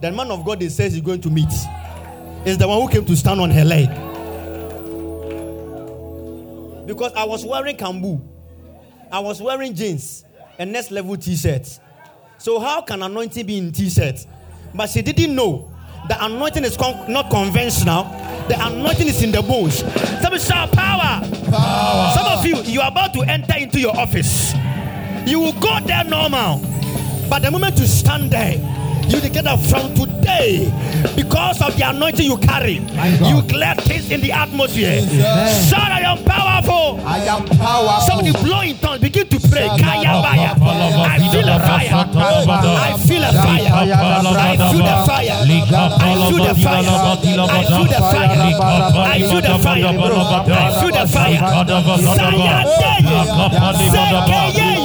[0.00, 1.52] the man of God they says he's going to meet
[2.46, 3.88] is the one who came to stand on her leg.
[6.86, 8.26] Because I was wearing kambu,
[9.12, 10.24] I was wearing jeans
[10.58, 11.78] and next level t-shirts.
[12.38, 14.26] So how can anointing be in t-shirts?
[14.74, 15.70] But she didn't know
[16.08, 18.04] the anointing is con- not conventional.
[18.48, 19.80] The anointing is in the bones.
[20.22, 21.20] Some shout power.
[21.50, 22.16] Power.
[22.16, 24.54] Some of you, you are about to enter into your office.
[25.28, 26.60] You will go there normal.
[27.28, 28.54] But the moment you stand there,
[29.08, 30.72] you declare from today,
[31.16, 32.80] because of the anointing you carry,
[33.28, 35.04] you clear things in the atmosphere.
[35.04, 35.70] Yes.
[35.74, 37.00] I am powerful.
[37.06, 38.06] I am powerful.
[38.08, 39.68] Somebody blow in tongues, begin to pray.
[39.68, 40.56] Kaya baya.
[40.56, 41.92] I feel a fire.
[41.92, 43.68] I feel a fire.
[43.68, 45.28] I feel the fire.
[45.28, 46.88] I feel the fire.
[47.48, 48.32] I feel the fire.
[49.04, 49.92] I feel the fire.
[50.48, 51.40] I feel the fire.
[53.92, 54.77] Saya deye.